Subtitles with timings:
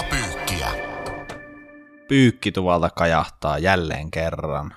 [0.00, 0.68] Liigapyykkiä.
[2.08, 4.74] Pyykki tuvalta kajahtaa jälleen kerran.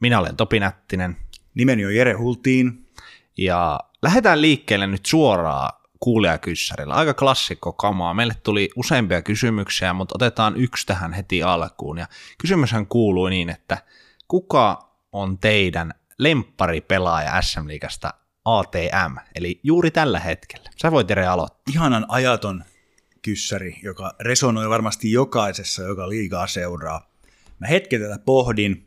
[0.00, 1.16] Minä olen Topi Nättinen
[1.54, 2.88] Nimeni on Jere Hultiin.
[3.36, 6.94] ja lähdetään liikkeelle nyt suoraan kuulijakyssärillä.
[6.94, 8.14] Aika klassikko kamaa.
[8.14, 11.98] Meille tuli useampia kysymyksiä, mutta otetaan yksi tähän heti alkuun.
[11.98, 12.06] Ja
[12.38, 13.78] kysymyshän kuuluu niin, että
[14.28, 20.70] kuka on teidän lempparipelaaja SM Liigasta ATM, eli juuri tällä hetkellä?
[20.82, 21.62] Sä voit Jere aloittaa.
[21.70, 22.64] Ihanan ajaton
[23.26, 27.10] kyssäri, joka resonoi varmasti jokaisessa, joka liigaa seuraa.
[27.58, 28.86] Mä hetken tätä pohdin.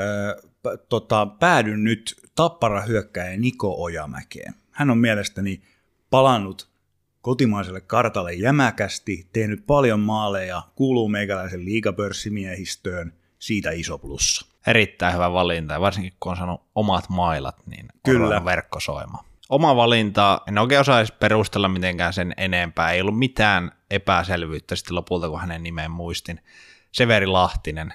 [0.00, 4.54] Öö, p- tota, päädyn nyt tappara hyökkäjä Niko Ojamäkeen.
[4.70, 5.62] Hän on mielestäni
[6.10, 6.70] palannut
[7.22, 14.46] kotimaiselle kartalle jämäkästi, tehnyt paljon maaleja, kuuluu meikäläisen liigapörssimiehistöön, siitä iso plussa.
[14.66, 18.44] Erittäin hyvä valinta, ja varsinkin kun on saanut omat mailat, niin Kyllä.
[18.44, 19.29] verkkosoima.
[19.50, 25.28] Oma valinta, en oikein osaisi perustella mitenkään sen enempää, ei ollut mitään epäselvyyttä sitten lopulta,
[25.28, 26.40] kun hänen nimeen muistin.
[26.92, 27.94] Severi Lahtinen,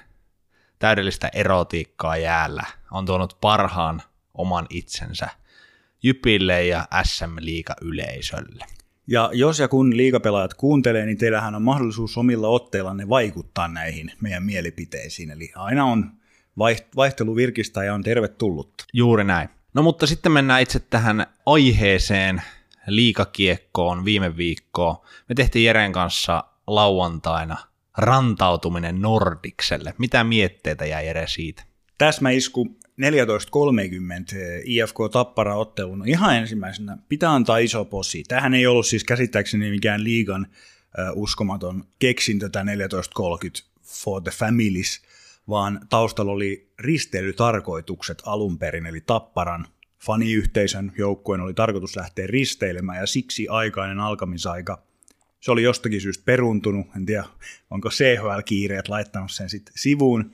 [0.79, 4.01] täydellistä erotiikkaa jäällä, on tuonut parhaan
[4.33, 5.29] oman itsensä
[6.03, 8.65] Jypille ja SM Liiga yleisölle.
[9.07, 14.43] Ja jos ja kun liigapelaajat kuuntelee, niin teillähän on mahdollisuus omilla otteillanne vaikuttaa näihin meidän
[14.43, 15.31] mielipiteisiin.
[15.31, 16.11] Eli aina on
[16.59, 18.85] vaiht- vaihtelu virkistä ja on tervetullutta.
[18.93, 19.49] Juuri näin.
[19.75, 22.41] No mutta sitten mennään itse tähän aiheeseen,
[22.87, 24.95] liikakiekkoon viime viikkoon.
[25.29, 27.57] Me tehtiin Jeren kanssa lauantaina
[27.97, 29.93] rantautuminen Nordikselle.
[29.97, 31.63] Mitä mietteitä jäi Jere siitä?
[31.97, 32.87] Täsmäisku 14.30
[34.65, 36.97] IFK Tappara ottelun ihan ensimmäisenä.
[37.09, 38.23] Pitää antaa iso posi.
[38.27, 40.47] Tähän ei ollut siis käsittääkseni mikään liigan
[40.99, 45.01] äh, uskomaton keksintö tämä 14.30 for the families,
[45.49, 49.67] vaan taustalla oli risteilytarkoitukset alun perin, eli Tapparan
[50.03, 54.85] faniyhteisön joukkueen oli tarkoitus lähteä risteilemään ja siksi aikainen alkamisaika
[55.45, 57.23] se oli jostakin syystä peruntunut, en tiedä
[57.69, 60.31] onko CHL-kiireet laittanut sen sitten sivuun,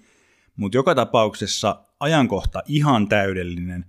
[0.55, 3.85] mutta joka tapauksessa ajankohta ihan täydellinen,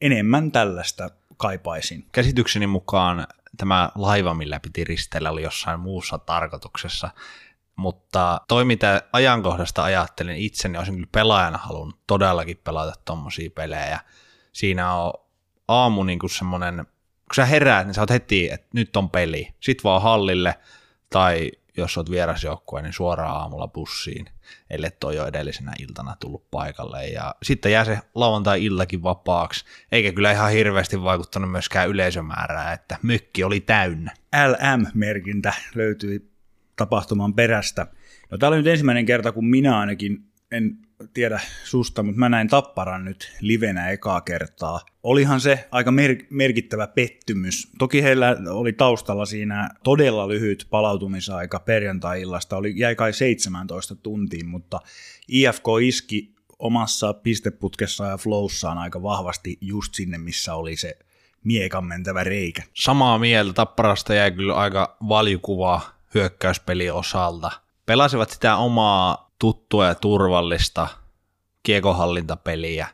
[0.00, 2.06] enemmän tällaista kaipaisin.
[2.12, 3.26] Käsitykseni mukaan
[3.56, 7.10] tämä laiva, millä piti risteillä, oli jossain muussa tarkoituksessa.
[7.76, 14.00] Mutta toi, mitä ajankohdasta ajattelin itse, niin olisin kyllä pelaajana halunnut todellakin pelata tommosia pelejä.
[14.56, 15.12] Siinä on
[15.68, 19.54] aamu niin kuin semmoinen, kun sä heräät, niin sä oot heti, että nyt on peli.
[19.60, 20.54] Sitten vaan hallille,
[21.10, 24.26] tai jos oot vierasjoukkue, niin suoraan aamulla bussiin,
[24.70, 27.06] ellei toi jo edellisenä iltana tullut paikalle.
[27.06, 33.44] Ja sitten jää se lauantai-illakin vapaaksi, eikä kyllä ihan hirveästi vaikuttanut myöskään yleisömäärää, että mökki
[33.44, 34.14] oli täynnä.
[34.46, 36.30] LM-merkintä löytyi
[36.76, 37.86] tapahtuman perästä.
[38.30, 40.78] No tää oli nyt ensimmäinen kerta, kun minä ainakin, en
[41.14, 44.80] tiedä susta, mutta mä näin Tapparan nyt livenä ekaa kertaa.
[45.02, 47.72] Olihan se aika mer- merkittävä pettymys.
[47.78, 54.80] Toki heillä oli taustalla siinä todella lyhyt palautumisaika perjantai-illasta, oli, jäi kai 17 tuntiin, mutta
[55.28, 60.98] IFK iski omassa pisteputkessaan ja flowssaan aika vahvasti just sinne, missä oli se
[61.44, 62.62] miekan mentävä reikä.
[62.74, 65.80] Samaa mieltä, Tapparasta jäi kyllä aika valjukuva
[66.14, 67.50] hyökkäyspeli osalta.
[67.86, 70.88] Pelasivat sitä omaa tuttua ja turvallista
[71.62, 72.88] kiekohallintapeliä,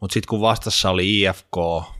[0.00, 1.56] mutta sitten kun vastassa oli IFK,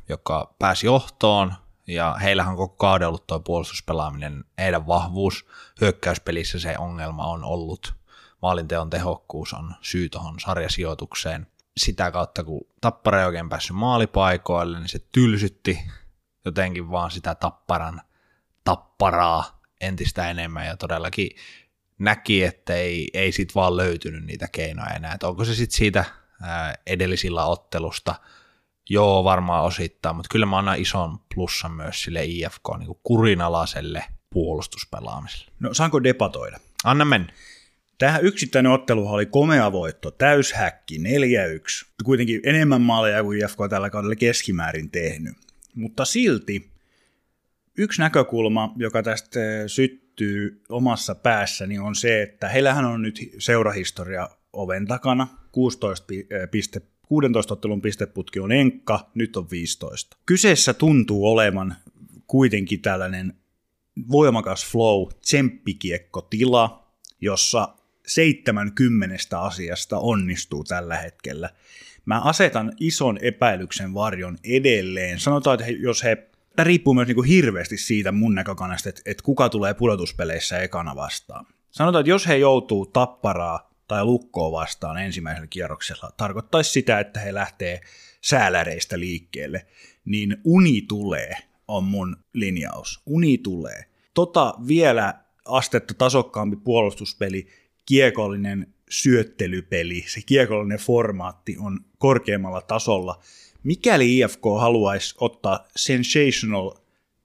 [0.08, 1.54] joka pääsi johtoon,
[1.86, 5.46] ja heillähän on koko kauden ollut tuo puolustuspelaaminen heidän vahvuus.
[5.80, 7.94] Hyökkäyspelissä se ongelma on ollut.
[8.42, 11.46] Maalinteon tehokkuus on syy tuohon sarjasijoitukseen.
[11.76, 15.78] Sitä kautta, kun Tappara ei oikein päässyt maalipaikoille, niin se tylsytti
[16.44, 18.00] jotenkin vaan sitä Tapparan
[18.64, 21.30] tapparaa entistä enemmän ja todellakin
[21.98, 25.14] näki, että ei, ei sit vaan löytynyt niitä keinoja enää.
[25.14, 26.04] Et onko se sitten siitä
[26.42, 28.14] ää, edellisillä ottelusta,
[28.90, 35.52] joo varmaan osittain, mutta kyllä mä annan ison plussan myös sille IFK niin kurinalaiselle puolustuspelaamiselle.
[35.60, 36.58] No saanko debatoida?
[36.84, 37.32] Anna mennä.
[37.98, 41.00] Tähän yksittäinen otteluhan oli komea voitto, täyshäkki, 4-1.
[42.04, 45.36] Kuitenkin enemmän maaleja kuin IFK tällä kaudella keskimäärin tehnyt.
[45.74, 46.70] Mutta silti
[47.78, 54.86] yksi näkökulma, joka tästä syttyy omassa päässäni, on se, että heillähän on nyt seurahistoria oven
[54.86, 55.28] takana.
[55.52, 60.16] 16 pi- äh, piste, 16 ottelun pisteputki on enkka, nyt on 15.
[60.26, 61.76] Kyseessä tuntuu olevan
[62.26, 63.34] kuitenkin tällainen
[64.10, 67.68] voimakas flow, tsemppikiekkotila, jossa
[68.06, 71.50] 70 asiasta onnistuu tällä hetkellä.
[72.04, 75.20] Mä asetan ison epäilyksen varjon edelleen.
[75.20, 76.28] Sanotaan, että jos he,
[76.58, 80.96] tämä riippuu myös niin kuin hirveästi siitä mun näkökannasta, että, että kuka tulee pudotuspeleissä ekana
[80.96, 81.46] vastaan.
[81.70, 87.34] Sanotaan, että jos he joutuu tapparaa tai lukkoa vastaan ensimmäisellä kierroksella, tarkoittaisi sitä, että he
[87.34, 87.80] lähtee
[88.20, 89.66] sääläreistä liikkeelle,
[90.04, 91.36] niin uni tulee,
[91.68, 93.02] on mun linjaus.
[93.06, 93.84] Uni tulee.
[94.14, 95.14] Tota vielä
[95.44, 97.48] astetta tasokkaampi puolustuspeli,
[97.86, 103.20] kiekollinen syöttelypeli, se kiekollinen formaatti on korkeammalla tasolla.
[103.62, 106.70] Mikäli IFK haluaisi ottaa sensational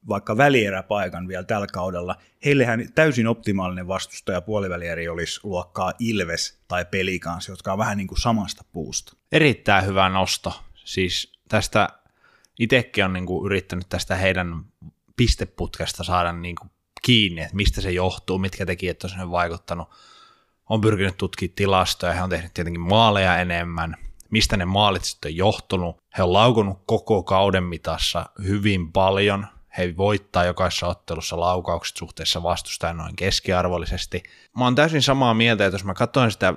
[0.08, 2.16] vaikka välieräpaikan vielä tällä kaudella,
[2.46, 8.22] heillehän täysin optimaalinen vastustaja puolivälieri olisi luokkaa Ilves tai Pelikans, jotka on vähän niin kuin
[8.22, 9.18] samasta puusta.
[9.32, 10.62] Erittäin hyvä nosto.
[10.76, 11.90] Siis tästä
[12.60, 14.66] itsekin on niin kuin yrittänyt tästä heidän
[15.18, 16.72] pisteputkesta saada niin kuin
[17.02, 19.88] kiinni, että mistä se johtuu, mitkä tekijät on sinne vaikuttanut.
[20.70, 23.98] On pyrkinyt tutkimaan tilastoja, he on tehnyt tietenkin maaleja enemmän,
[24.34, 25.98] mistä ne maalit sitten on johtunut.
[26.18, 29.48] He on laukunut koko kauden mitassa hyvin paljon,
[29.78, 34.24] he voittaa jokaisessa ottelussa laukaukset suhteessa vastustajan noin keskiarvollisesti.
[34.58, 36.54] Mä oon täysin samaa mieltä, että jos mä katsoin sitä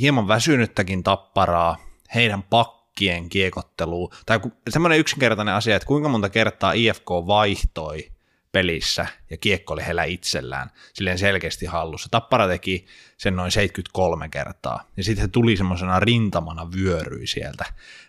[0.00, 1.76] hieman väsynyttäkin tapparaa,
[2.14, 8.12] heidän pakkien kiekottelua, tai semmoinen yksinkertainen asia, että kuinka monta kertaa IFK vaihtoi
[8.52, 12.08] pelissä ja kiekko oli heillä itsellään silleen selkeästi hallussa.
[12.10, 17.64] Tappara teki sen noin 73 kertaa ja sitten he tuli semmoisena rintamana vyöryi sieltä.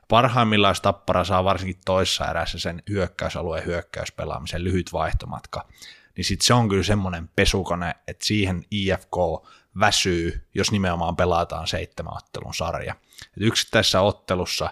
[0.07, 5.67] Parhaimmillaan Tappara saa varsinkin toissa erässä sen hyökkäysalueen hyökkäyspelaamisen lyhyt vaihtomatka,
[6.17, 9.17] niin sitten se on kyllä semmoinen pesukone, että siihen IFK
[9.79, 12.95] väsyy, jos nimenomaan pelataan seitsemän ottelun sarja.
[13.37, 14.69] Et yksittäisessä ottelussa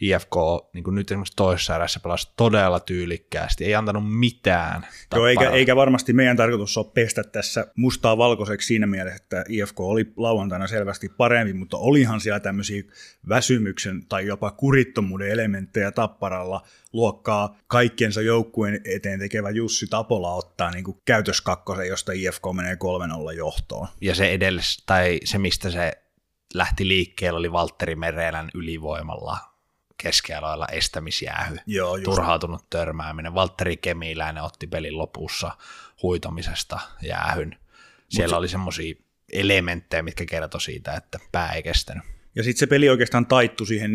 [0.00, 0.34] IFK
[0.72, 4.86] niin kuin nyt esimerkiksi toisessa erässä pelasi todella tyylikkäästi, ei antanut mitään.
[5.14, 9.80] Joo, eikä, eikä varmasti meidän tarkoitus ole pestä tässä mustaa valkoiseksi siinä mielessä, että IFK
[9.80, 12.82] oli lauantaina selvästi parempi, mutta olihan siellä tämmöisiä
[13.28, 16.62] väsymyksen tai jopa kurittomuuden elementtejä tapparalla
[16.92, 22.76] luokkaa kaikkiensa joukkueen eteen tekevä Jussi Tapola ottaa niin kuin käytöskakkosen, josta IFK menee
[23.30, 23.88] 3-0 johtoon.
[24.00, 25.92] Ja se edellis, tai se mistä se
[26.54, 29.53] lähti liikkeelle oli Valtteri Merelän ylivoimalla
[30.02, 33.34] keskialoilla estämisjäähy, Joo, turhautunut törmääminen.
[33.34, 35.50] Valtteri Kemiläinen otti pelin lopussa
[36.02, 37.58] huitomisesta jäähyn.
[38.08, 38.36] Siellä se...
[38.36, 38.94] oli semmoisia
[39.32, 42.04] elementtejä, mitkä kertoi siitä, että pää ei kestänyt.
[42.34, 43.90] Ja sitten se peli oikeastaan taittu siihen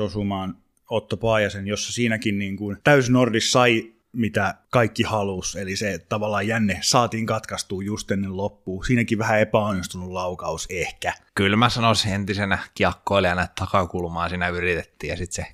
[0.00, 0.56] 4-1 osumaan
[0.90, 2.76] Otto Paajasen, jossa siinäkin niin kuin
[3.10, 8.84] Nordis sai mitä kaikki halus, eli se että tavallaan jänne saatiin katkaistua just ennen loppuun.
[8.84, 11.12] Siinäkin vähän epäonnistunut laukaus ehkä.
[11.34, 15.52] Kyllä mä sanoisin entisenä kiekkoilijana, että takakulmaa siinä yritettiin ja sitten se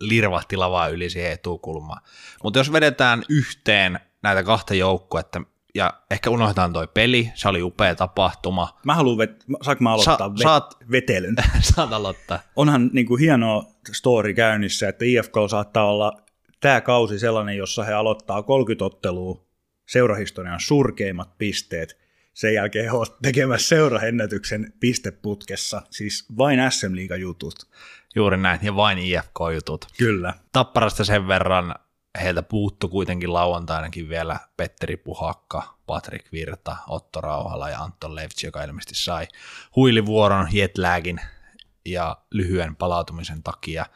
[0.00, 2.02] lirvahti lavaa yli siihen etukulmaan.
[2.42, 5.42] Mutta jos vedetään yhteen näitä kahta joukkuetta,
[5.74, 8.78] ja ehkä unohdetaan toi peli, se oli upea tapahtuma.
[8.84, 10.76] Mä haluan, vet- saanko mä aloittaa Sa- saat...
[10.90, 11.36] vetelyn?
[11.74, 12.38] saat aloittaa.
[12.56, 16.16] Onhan niin kuin hieno story käynnissä, että IFK saattaa olla
[16.60, 19.44] tämä kausi sellainen, jossa he aloittaa 30 ottelua,
[19.86, 21.98] seurahistorian surkeimmat pisteet,
[22.34, 27.54] sen jälkeen he ovat tekemässä seuraennätyksen pisteputkessa, siis vain SM jutut.
[28.14, 29.86] Juuri näin, ja vain IFK-jutut.
[29.98, 30.34] Kyllä.
[30.52, 31.74] Tapparasta sen verran
[32.22, 38.64] heiltä puuttu kuitenkin lauantainakin vielä Petteri Puhakka, Patrik Virta, Otto Rauhala ja Anton Levtsi, joka
[38.64, 39.28] ilmeisesti sai
[39.76, 41.20] huilivuoron jetlagin
[41.84, 43.86] ja lyhyen palautumisen takia–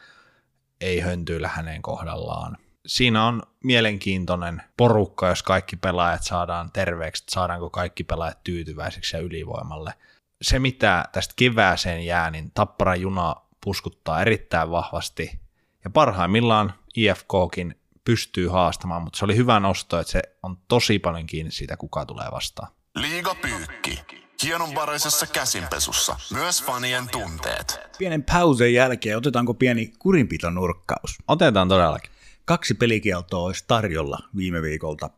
[0.85, 2.57] ei höntyillä hänen kohdallaan.
[2.85, 9.93] Siinä on mielenkiintoinen porukka, jos kaikki pelaajat saadaan terveeksi, saadaanko kaikki pelaajat tyytyväiseksi ja ylivoimalle.
[10.41, 15.39] Se, mitä tästä kevääseen jää, niin Tapparan juna puskuttaa erittäin vahvasti,
[15.83, 21.27] ja parhaimmillaan IFKkin pystyy haastamaan, mutta se oli hyvä nosto, että se on tosi paljon
[21.27, 22.71] kiinni siitä, kuka tulee vastaan.
[22.95, 24.24] Liiga pyykki.
[24.43, 26.15] Hienonvaraisessa käsinpesussa.
[26.33, 27.79] Myös fanien tunteet.
[27.97, 31.17] Pienen pausen jälkeen otetaanko pieni kurinpitonurkkaus?
[31.27, 32.11] Otetaan todellakin.
[32.45, 35.09] Kaksi pelikieltoa olisi tarjolla viime viikolta.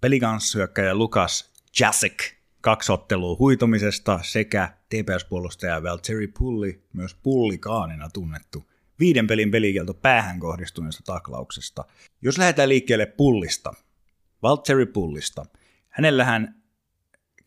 [0.00, 9.50] Pelikanssyökkäjä Lukas Jasek kaksi ottelua huitomisesta sekä TPS-puolustaja Valtteri Pulli, myös pullikaanina tunnettu, viiden pelin
[9.50, 11.84] pelikielto päähän kohdistuneesta taklauksesta.
[12.22, 13.74] Jos lähdetään liikkeelle pullista,
[14.42, 15.46] Valtteri Pullista,
[15.88, 16.57] hänellähän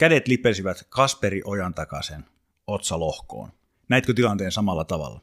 [0.02, 2.26] Kädet lipesivät Kasperi Ojan takaisen
[2.68, 3.52] otsalohkoon.
[3.90, 5.22] Näitkö tilanteen samalla tavalla?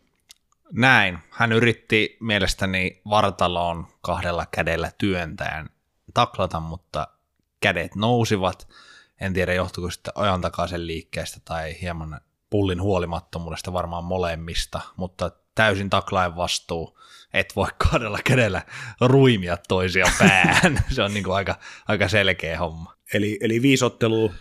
[0.73, 1.19] Näin.
[1.31, 5.71] Hän yritti mielestäni vartaloon kahdella kädellä työntäen
[6.15, 7.09] taklata, mutta
[7.61, 8.69] kädet nousivat.
[9.21, 12.21] En tiedä, johtuiko sitten ojan takaisen liikkeestä tai hieman
[12.51, 16.99] pullin huolimattomuudesta varmaan molemmista, mutta täysin taklain vastuu.
[17.33, 18.63] Et voi kahdella kädellä
[19.01, 20.85] ruimia toisia päähän.
[20.95, 21.59] Se on niin kuin aika,
[21.89, 22.95] aika selkeä homma.
[23.15, 24.33] Eli, eli viisottelua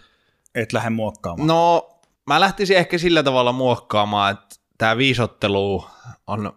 [0.57, 1.47] et lähde muokkaamaan?
[1.47, 1.89] No,
[2.25, 5.87] mä lähtisin ehkä sillä tavalla muokkaamaan, että tämä viisottelu
[6.27, 6.53] on,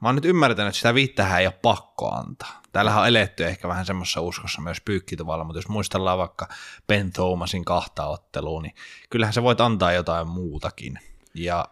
[0.00, 2.62] mä oon nyt ymmärtänyt, että sitä viittähän ei ole pakko antaa.
[2.72, 6.48] Täällähän on eletty ehkä vähän semmoisessa uskossa myös pyykkitavalla, mutta jos muistellaan vaikka
[6.86, 8.74] Ben Thomasin kahta ottelua, niin
[9.10, 10.98] kyllähän sä voit antaa jotain muutakin.
[11.34, 11.64] Ja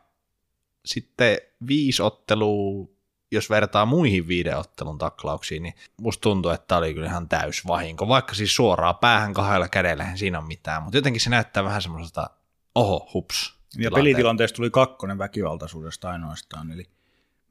[0.84, 1.38] sitten
[1.68, 2.95] viisi ottelua
[3.32, 8.08] jos vertaa muihin videottelun taklauksiin, niin musta tuntuu, että tämä oli kyllä ihan täys vahinko.
[8.08, 12.30] Vaikka siis suoraan päähän kahdella kädellä, siinä ole mitään, mutta jotenkin se näyttää vähän semmoiselta,
[12.74, 13.56] oho, hups.
[13.78, 16.84] Ja pelitilanteesta tuli kakkonen väkivaltaisuudesta ainoastaan, eli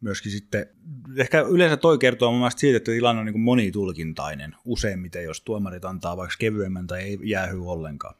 [0.01, 0.67] myöskin sitten,
[1.17, 5.41] ehkä yleensä toi kertoo mun mielestä siitä, että tilanne on niin kuin monitulkintainen useimmiten, jos
[5.41, 8.15] tuomarit antaa vaikka kevyemmän tai ei jäähy ollenkaan.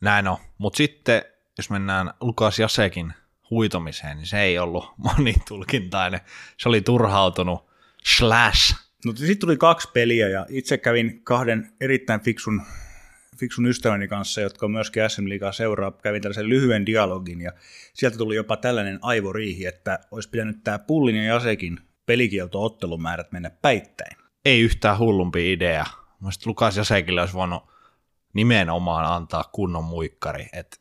[0.00, 1.22] Näin on, mutta sitten
[1.58, 3.12] jos mennään Lukas Jasekin
[3.50, 4.84] huitomiseen, niin se ei ollut
[5.16, 6.20] monitulkintainen.
[6.56, 7.70] Se oli turhautunut
[8.04, 8.74] slash.
[9.04, 12.62] No sitten tuli kaksi peliä ja itse kävin kahden erittäin fiksun,
[13.36, 17.52] fiksun ystäväni kanssa, jotka myöskin SM Liigaa seuraa, kävin tällaisen lyhyen dialogin ja
[17.94, 24.16] sieltä tuli jopa tällainen aivoriihi, että olisi pitänyt tämä Pullin ja Jasekin pelikielto-ottelumäärät mennä päittäin.
[24.44, 25.86] Ei yhtään hullumpi idea.
[26.20, 27.62] Mielestäni Lukas Jasekille olisi voinut
[28.34, 30.76] nimenomaan antaa kunnon muikkari, että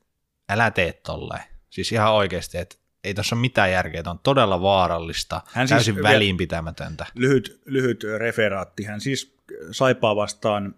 [0.49, 1.56] älä tee tolleen.
[1.77, 5.75] Siis ihan oikeasti, että ei tuossa ole mitään järkeä, että on todella vaarallista, Hän siis
[5.77, 7.05] täysin vielä- väliinpitämätöntä.
[7.15, 8.83] Lyhyt, lyhyt referaatti.
[8.83, 9.37] Hän siis
[9.71, 10.75] saipaa vastaan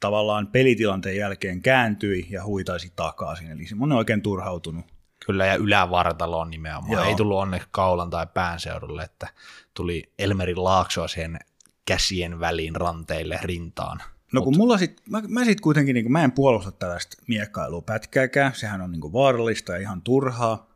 [0.00, 3.50] tavallaan pelitilanteen jälkeen kääntyi ja huitaisi takaisin.
[3.50, 4.84] Eli semmoinen oikein turhautunut.
[5.26, 6.92] Kyllä, ja ylävartaloon nimenomaan.
[6.92, 7.04] Joo.
[7.04, 9.28] Ei tullut onneksi kaulan tai pään seudulle, että
[9.74, 11.38] tuli Elmerin laaksoa siihen
[11.86, 14.02] käsien väliin ranteille rintaan.
[14.32, 18.54] No kun mulla sit, mä, mä sit kuitenkin, niin mä en puolusta tällaista miekkailua pätkääkään,
[18.54, 20.70] sehän on niin vaarallista ja ihan turhaa,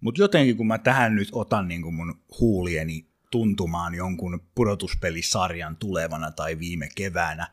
[0.00, 6.58] mutta jotenkin kun mä tähän nyt otan niin mun huulieni tuntumaan jonkun pudotuspelisarjan tulevana tai
[6.58, 7.48] viime keväänä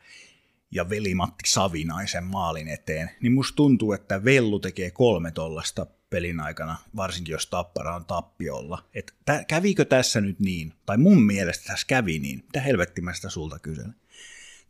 [0.71, 6.77] ja veli-Matti Savinaisen maalin eteen, niin musta tuntuu, että Vellu tekee kolme tollasta pelin aikana,
[6.95, 8.83] varsinkin jos Tappara on tappiolla.
[8.93, 10.73] Et tä, kävikö tässä nyt niin?
[10.85, 12.43] Tai mun mielestä tässä kävi niin.
[12.45, 13.95] Mitä helvettiä mä sitä sulta kyselen?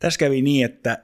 [0.00, 0.98] Tässä kävi niin, että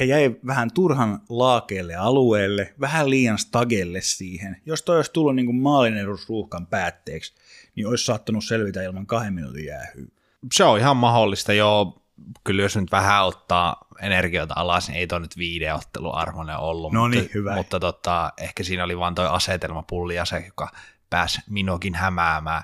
[0.00, 4.56] he jäi vähän turhan laakeelle alueelle, vähän liian stagelle siihen.
[4.66, 7.34] Jos toi olisi tullut niin maalinedusruuhkan päätteeksi,
[7.74, 10.06] niin olisi saattanut selvitä ilman kahden minuutin jäähyä.
[10.54, 12.02] Se on ihan mahdollista, joo.
[12.44, 16.92] Kyllä jos nyt vähän ottaa energiota alas, niin ei toi nyt videotteluarvoinen ollut.
[16.92, 17.54] No niin, mutta, hyvä.
[17.54, 20.68] Mutta tota, ehkä siinä oli vaan toi asetelma pulli ja se, joka
[21.10, 22.62] pääsi minuakin hämäämään.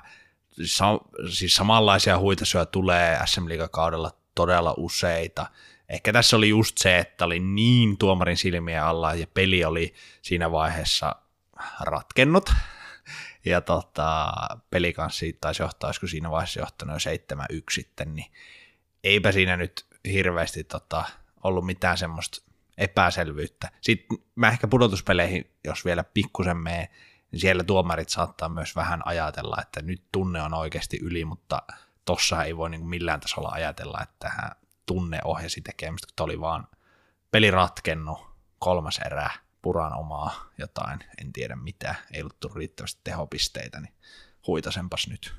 [0.65, 0.99] Sa-
[1.29, 5.45] siis samanlaisia huitaisuja tulee SM kaudella todella useita.
[5.89, 10.51] Ehkä tässä oli just se, että oli niin tuomarin silmien alla ja peli oli siinä
[10.51, 11.15] vaiheessa
[11.79, 12.49] ratkennut.
[13.45, 14.31] Ja tota,
[14.69, 17.11] peli kanssa taisi johtaa, olisiko siinä vaiheessa johtanut jo
[17.53, 18.31] 7-1 sitten, niin
[19.03, 21.05] eipä siinä nyt hirveästi tota,
[21.43, 23.71] ollut mitään semmoista epäselvyyttä.
[23.81, 26.89] Sitten mä ehkä pudotuspeleihin, jos vielä pikkusen mee,
[27.31, 31.61] niin siellä tuomarit saattaa myös vähän ajatella, että nyt tunne on oikeasti yli, mutta
[32.05, 34.51] tossa ei voi niin millään tasolla ajatella, että tähän
[34.85, 36.67] tunne ohjasi tekemistä, kun oli vaan
[37.31, 38.19] peli ratkennut,
[38.59, 39.29] kolmas erä,
[39.61, 43.93] puran omaa jotain, en tiedä mitä, ei ollut tullut riittävästi tehopisteitä, niin
[44.47, 45.33] huitasenpas nyt.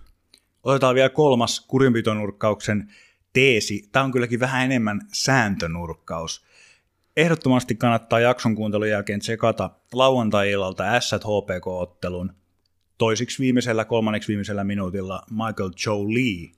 [0.63, 2.93] Otetaan vielä kolmas kurinpitonurkkauksen
[3.33, 3.89] teesi.
[3.93, 6.45] Tämä on kylläkin vähän enemmän sääntönurkkaus.
[7.17, 12.33] Ehdottomasti kannattaa jakson kuuntelun jälkeen tsekata lauantai-illalta s HPK-ottelun.
[12.99, 16.53] Toisiksi viimeisellä, kolmanneksi viimeisellä minuutilla Michael Joe Lee,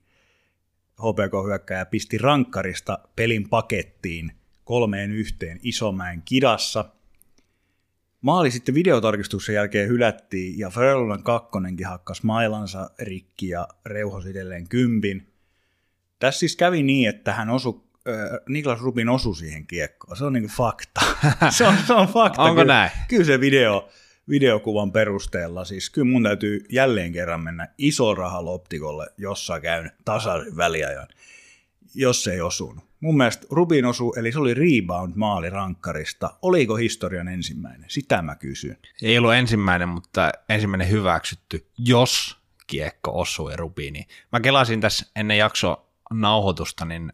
[0.99, 4.33] HPK-hyökkäjä, pisti rankkarista pelin pakettiin
[4.64, 6.85] kolmeen yhteen Isomäen kidassa.
[8.21, 15.33] Maali sitten videotarkistuksen jälkeen hylättiin ja Frölundan kakkonenkin hakkas mailansa rikki ja reuhosi edelleen kympin.
[16.19, 18.14] Tässä siis kävi niin, että hän osui, äh,
[18.49, 20.17] Niklas Rubin osui siihen kiekkoon.
[20.17, 21.00] Se on niinku fakta.
[21.57, 22.43] se, on, se on fakta.
[22.43, 22.90] Onko kyllä, näin?
[23.09, 23.88] Kyllä se video,
[24.28, 30.56] videokuvan perusteella, siis kyllä mun täytyy jälleen kerran mennä iso raha Loptikolle, jossa käyn tasaisen
[30.56, 31.08] väliajan,
[31.94, 32.88] jos se ei osunut.
[33.00, 36.30] Mun mielestä Rubin osui, eli se oli rebound-maali rankkarista.
[36.42, 37.90] Oliko historian ensimmäinen?
[37.90, 38.76] Sitä mä kysyn.
[39.02, 44.06] Ei ollut ensimmäinen, mutta ensimmäinen hyväksytty, jos kiekko osui Rubiiniin.
[44.32, 47.12] Mä kelasin tässä ennen jakso nauhoitusta, niin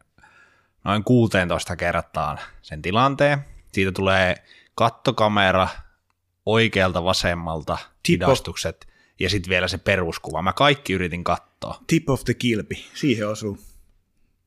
[0.85, 3.39] noin 16 kertaan sen tilanteen.
[3.73, 4.35] Siitä tulee
[4.75, 5.69] kattokamera
[6.47, 8.27] oikealta vasemmalta, Tipo.
[8.27, 8.87] hidastukset
[9.21, 10.43] ja sitten vielä se peruskuva.
[10.43, 11.79] Mä kaikki yritin katsoa.
[11.87, 13.59] Tip of the kilpi, siihen osuu.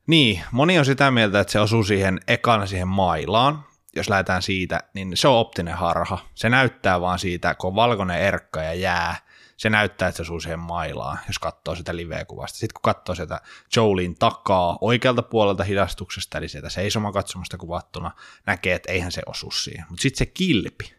[0.06, 3.64] Niin, moni on sitä mieltä, että se osuu siihen ekana siihen mailaan.
[3.96, 6.18] Jos lähdetään siitä, niin se on optinen harha.
[6.34, 9.16] Se näyttää vaan siitä, kun on valkoinen erkka ja jää,
[9.56, 12.58] se näyttää, että se osuu siihen mailaan, jos katsoo sitä live-kuvasta.
[12.58, 13.40] Sitten kun katsoo sitä
[13.76, 18.10] Jolin takaa oikealta puolelta hidastuksesta, eli sieltä seisomakatsomasta kuvattuna,
[18.46, 19.84] näkee, että eihän se osu siihen.
[19.88, 20.97] Mutta sitten se kilpi.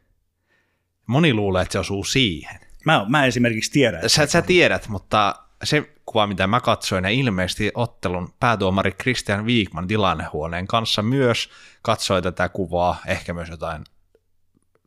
[1.10, 2.60] Moni luulee, että se osuu siihen.
[2.86, 4.10] Mä, mä esimerkiksi tiedän.
[4.10, 9.88] Sä, sä tiedät, mutta se kuva, mitä mä katsoin, ja ilmeisesti ottelun päätuomari Christian Wiikman
[9.88, 11.50] tilannehuoneen kanssa myös
[11.82, 13.84] katsoi tätä kuvaa, ehkä myös jotain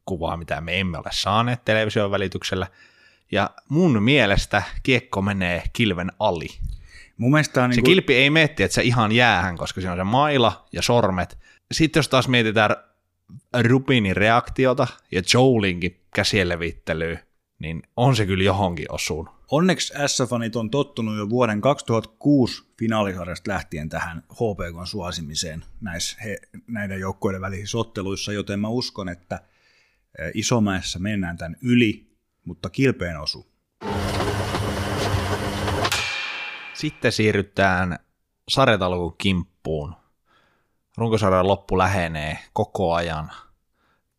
[0.05, 2.67] kuvaa, mitä me emme ole saaneet television välityksellä.
[3.33, 6.49] Ja mun mielestä kiekko menee kilven ali.
[7.17, 9.99] Mun mielestä on Se niin kilpi ei meetti, että se ihan jäähän, koska siinä on
[9.99, 11.39] se maila ja sormet.
[11.73, 12.77] Sitten jos taas mietitään
[13.63, 17.19] Rubinin reaktiota ja Joelinkin käsien levittelyä,
[17.59, 19.43] niin on se kyllä johonkin osunut.
[19.51, 27.01] Onneksi S-fanit on tottunut jo vuoden 2006 finaalisarjasta lähtien tähän HPKn suosimiseen näissä he, näiden
[27.01, 29.41] joukkoiden välisissä otteluissa, joten mä uskon, että
[30.19, 32.07] eh, Isomäessä mennään tämän yli,
[32.45, 33.53] mutta kilpeen osu.
[36.75, 37.99] Sitten siirrytään
[38.49, 40.02] sarjatalkun kimppuun.
[40.97, 43.31] Runkosarjan loppu lähenee koko ajan,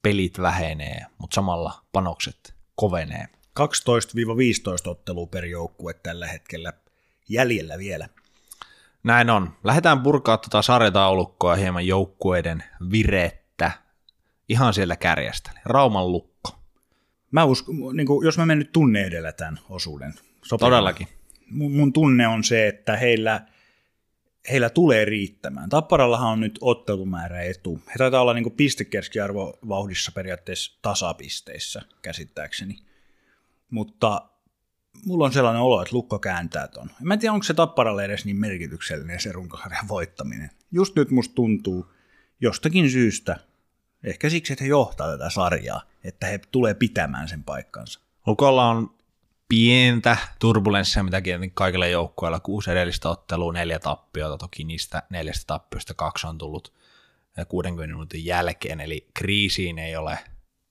[0.01, 3.27] pelit vähenee, mutta samalla panokset kovenee.
[3.59, 3.63] 12-15
[4.85, 6.73] ottelua per joukkue tällä hetkellä
[7.29, 8.09] jäljellä vielä.
[9.03, 9.53] Näin on.
[9.63, 13.71] Lähdetään purkaa tuota sarjataulukkoa hieman joukkueiden virettä
[14.49, 15.51] ihan siellä kärjestä.
[15.65, 16.59] Rauman lukko.
[17.31, 20.13] Mä uskon, niin kuin, jos mä menen nyt tunne edellä tämän osuuden.
[20.43, 20.65] sopii?
[20.65, 21.07] Todellakin.
[21.49, 23.41] Mun, mun tunne on se, että heillä,
[24.51, 25.69] heillä tulee riittämään.
[25.69, 27.81] Tapparallahan on nyt ottelumäärä etu.
[27.87, 32.77] He taitaa olla niin pistekeskiarvo vauhdissa periaatteessa tasapisteissä, käsittääkseni.
[33.69, 34.29] Mutta
[35.05, 36.89] mulla on sellainen olo, että Lukko kääntää ton.
[37.01, 40.49] Mä en tiedä, onko se Tapparalle edes niin merkityksellinen se runkosarjan voittaminen.
[40.71, 41.91] Just nyt musta tuntuu
[42.41, 43.37] jostakin syystä,
[44.03, 47.99] ehkä siksi, että he johtaa tätä sarjaa, että he tulee pitämään sen paikkansa.
[48.27, 48.95] Lukolla on
[49.53, 51.21] pientä turbulenssia, mitä
[51.53, 56.73] kaikilla joukkueilla, kuusi edellistä ottelua, neljä tappiota, toki niistä neljästä tappiosta kaksi on tullut
[57.47, 60.17] 60 minuutin jälkeen, eli kriisiin ei ole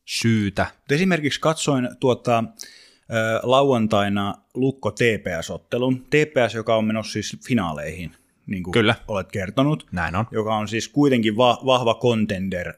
[0.05, 0.67] syytä.
[0.91, 2.45] Esimerkiksi katsoin tuota,
[3.43, 6.01] lauantaina Lukko TPS-ottelun.
[6.01, 8.95] TPS, joka on menossa siis finaaleihin, niin kuin Kyllä.
[9.09, 9.87] olet kertonut.
[9.93, 10.27] Näin on.
[10.31, 12.73] Joka on siis kuitenkin va- vahva contender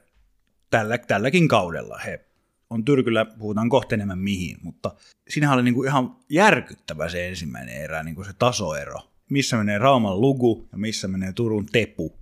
[0.69, 1.97] tällä, tälläkin kaudella.
[1.97, 2.25] He
[2.69, 4.91] on Tyrkyllä, puhutaan kohta enemmän mihin, mutta
[5.29, 8.99] siinähän oli kuin ihan järkyttävä se ensimmäinen erä, niin kuin se tasoero.
[9.29, 12.19] Missä menee Rauman lugu ja missä menee Turun tepu.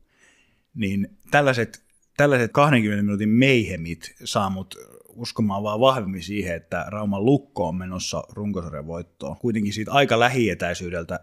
[0.76, 1.84] Niin tällaiset,
[2.18, 4.76] tällaiset 20 minuutin meihemit saa mut
[5.08, 9.38] uskomaan vaan vahvemmin siihen, että Rauman lukko on menossa runkosarjan voittoon.
[9.38, 11.20] Kuitenkin siitä aika lähietäisyydeltä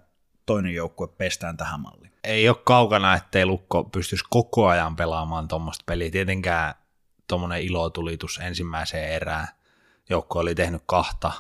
[0.47, 2.13] toinen joukkue pestään tähän malliin.
[2.25, 6.11] Ei ole kaukana, ettei Lukko pystyisi koko ajan pelaamaan tuommoista peliä.
[6.11, 6.75] Tietenkään
[7.31, 9.49] tuommoinen ilotulitus ensimmäiseen erään.
[10.09, 11.33] Joukko oli tehnyt kahta,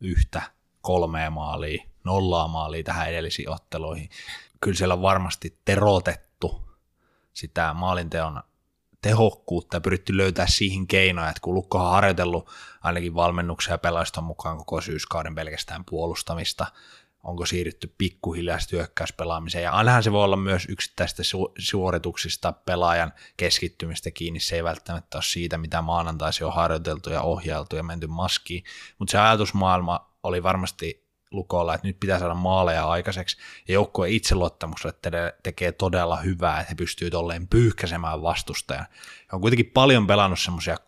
[0.00, 0.42] yhtä,
[0.80, 4.10] kolmea maalia, nollaa maalia tähän edellisiin otteluihin.
[4.60, 6.68] Kyllä siellä on varmasti terotettu
[7.32, 8.42] sitä maalinteon
[9.02, 12.48] tehokkuutta ja pyritty löytää siihen keinoja, että kun Lukko on harjoitellut
[12.82, 16.66] ainakin valmennuksia ja pelaajista mukaan koko syyskauden pelkästään puolustamista,
[17.24, 24.10] onko siirrytty pikkuhiljaa hyökkäyspelaamiseen, ja ainahan se voi olla myös yksittäisistä su- suorituksista pelaajan keskittymistä
[24.10, 28.64] kiinni, se ei välttämättä ole siitä, mitä maanantaisi on harjoiteltu ja ohjailtu ja menty maskiin,
[28.98, 33.36] mutta se ajatusmaailma oli varmasti Lukolla, että nyt pitää saada maaleja aikaiseksi,
[33.68, 34.96] ja joukkueen itseluottamukselle
[35.42, 38.86] tekee todella hyvää, että he pystyy tolleen pyyhkäsemään vastustajan.
[39.20, 40.78] He on kuitenkin paljon pelannut semmoisia 3-1,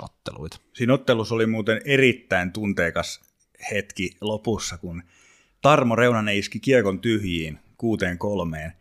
[0.00, 0.56] 4-2 otteluita.
[0.72, 3.33] Siinä ottelussa oli muuten erittäin tunteikas
[3.70, 5.02] hetki lopussa, kun
[5.60, 8.72] Tarmo Reunanen iski kiekon tyhjiin kuuteen kolmeen,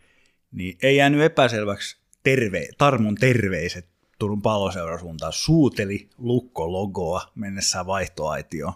[0.52, 3.88] niin ei jäänyt epäselväksi terve, Tarmon terveiset
[4.20, 5.34] Turun palloseurasuuntaan.
[5.34, 8.74] Suuteli lukko-logoa mennessään vaihtoaitioon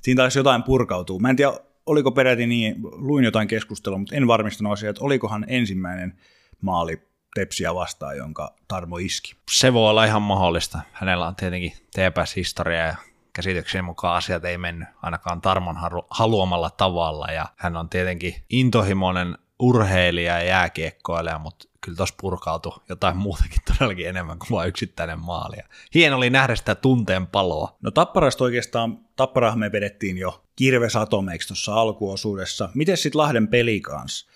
[0.00, 1.18] siinä taisi jotain purkautua.
[1.18, 1.52] Mä en tiedä,
[1.86, 6.18] oliko peräti niin, luin jotain keskustelua, mutta en varmistunut asiaa, että olikohan ensimmäinen
[6.60, 9.34] maali Tepsiä vastaan, jonka Tarmo iski.
[9.50, 10.80] Se voi olla ihan mahdollista.
[10.92, 12.96] Hänellä on tietenkin TPS-historia ja
[13.38, 15.76] käsitykseni mukaan asiat ei mennyt ainakaan Tarmon
[16.10, 23.16] haluamalla tavalla ja hän on tietenkin intohimoinen urheilija ja jääkiekkoilija, mutta kyllä tuossa purkautui jotain
[23.16, 25.56] muutakin todellakin enemmän kuin vain yksittäinen maali.
[25.94, 27.76] Hieno oli nähdä sitä tunteen paloa.
[27.82, 32.68] No Tapparasta oikeastaan, Tapparahan me vedettiin jo kirvesatomeiksi tuossa alkuosuudessa.
[32.74, 34.26] Miten sitten Lahden peli kanssa?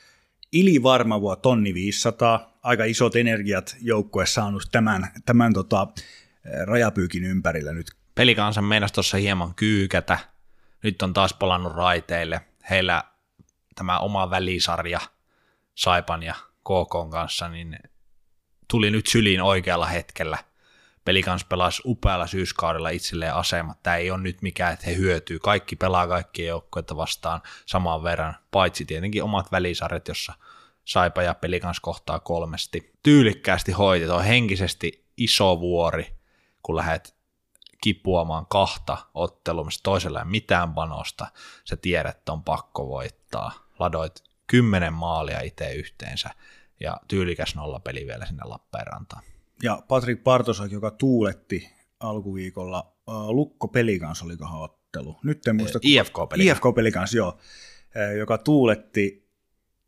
[0.53, 5.87] Ili varma vuo tonni 500, aika isot energiat joukkue saanut tämän, tämän tota,
[6.65, 8.02] rajapyykin ympärillä nyt.
[8.15, 10.19] Pelikansa meinasi tuossa hieman kyykätä,
[10.83, 12.41] nyt on taas palannut raiteille.
[12.71, 13.05] Heillä
[13.75, 15.01] tämä oma välisarja
[15.75, 17.79] Saipan ja KK kanssa, niin
[18.69, 20.39] tuli nyt syliin oikealla hetkellä.
[21.05, 23.83] Pelikans pelasi upealla syyskaudella itselleen asemat.
[23.83, 25.39] Tämä ei ole nyt mikään, että he hyötyy.
[25.39, 30.33] Kaikki pelaa kaikkien joukkueita vastaan saman verran, paitsi tietenkin omat välisarjat, jossa
[30.85, 32.93] Saipa ja Pelikans kohtaa kolmesti.
[33.03, 36.15] Tyylikkäästi hoitettu, henkisesti iso vuori,
[36.63, 37.22] kun lähdet
[37.83, 41.27] kipuamaan kahta ottelua, missä toisella ei mitään panosta.
[41.65, 43.53] Sä tiedät, että on pakko voittaa.
[43.79, 46.31] Ladoit kymmenen maalia itse yhteensä
[46.81, 49.23] ja tyylikäs nollapeli vielä sinne Lappeenrantaan.
[49.63, 55.17] Ja Patrik Partosak, joka tuuletti alkuviikolla uh, Lukko Pelikans olikohan ottelu.
[55.25, 55.79] Nyt en muista.
[55.83, 56.57] IFK Pelikans.
[56.57, 57.39] IFK Pelikans, joo.
[58.19, 59.29] Joka tuuletti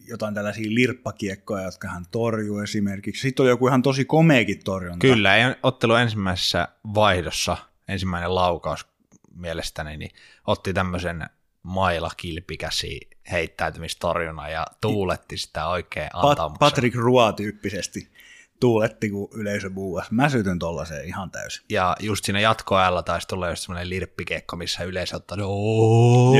[0.08, 3.22] jotain tällaisia lirppakiekkoja, jotka hän torjuu esimerkiksi.
[3.22, 5.06] Sitten oli joku ihan tosi komeakin torjunta.
[5.06, 7.56] Kyllä, ei ottelu ensimmäisessä vaihdossa,
[7.88, 8.86] ensimmäinen laukaus
[9.34, 10.10] mielestäni, niin
[10.46, 11.26] otti tämmöisen
[11.62, 13.00] maila kilpikäsi
[13.32, 18.13] heittäytymistorjunnan ja tuuletti sitä oikein Pat- Patrick Roy-tyyppisesti
[18.60, 20.10] tuuletti, kun yleisö buuas.
[20.10, 21.64] Mä sytyn tollaiseen ihan täysin.
[21.68, 25.34] Ja just siinä jatkoajalla taisi tulla just semmoinen lirppikekko, missä yleisö otti,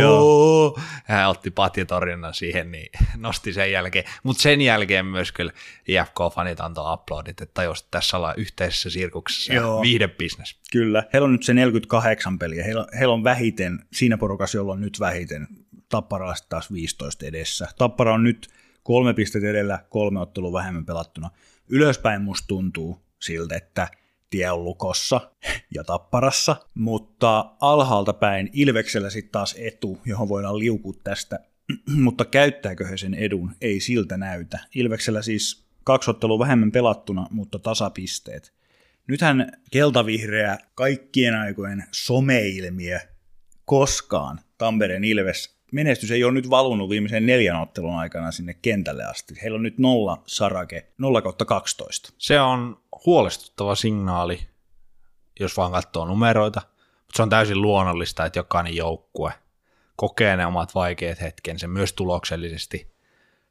[0.00, 0.78] Joo.
[1.04, 4.04] hän otti patjatorjunnan siihen, niin nosti sen jälkeen.
[4.22, 5.52] Mutta sen jälkeen myös kyllä
[5.88, 9.82] IFK-fanit antoi uploadit, että että tässä ollaan yhteisessä sirkuksessa Joo.
[9.82, 10.56] viihdebisnes.
[10.72, 11.04] Kyllä.
[11.12, 12.64] Heillä on nyt se 48 peliä.
[12.64, 15.48] Heillä, heillä on vähiten, siinä porukassa, jolla on nyt vähiten,
[15.88, 17.68] Tapparalla taas 15 edessä.
[17.78, 18.48] Tappara on nyt
[18.82, 21.30] kolme pistettä edellä, kolme ottelua vähemmän pelattuna
[21.68, 23.88] ylöspäin musta tuntuu siltä, että
[24.30, 25.30] tie on lukossa
[25.74, 31.40] ja tapparassa, mutta alhaalta päin Ilveksellä sitten taas etu, johon voidaan liukua tästä,
[32.04, 33.50] mutta käyttääkö he sen edun?
[33.60, 34.58] Ei siltä näytä.
[34.74, 38.54] Ilveksellä siis kaksi ottelua vähemmän pelattuna, mutta tasapisteet.
[39.08, 42.98] Nythän keltavihreä kaikkien aikojen someilmiö
[43.64, 49.34] koskaan Tampereen Ilves menestys ei ole nyt valunut viimeisen neljän ottelun aikana sinne kentälle asti.
[49.42, 52.12] Heillä on nyt nolla sarake, 0 kautta 12.
[52.18, 54.46] Se on huolestuttava signaali,
[55.40, 59.32] jos vaan katsoo numeroita, mutta se on täysin luonnollista, että jokainen joukkue
[59.96, 62.94] kokee ne omat vaikeat hetkensä myös tuloksellisesti.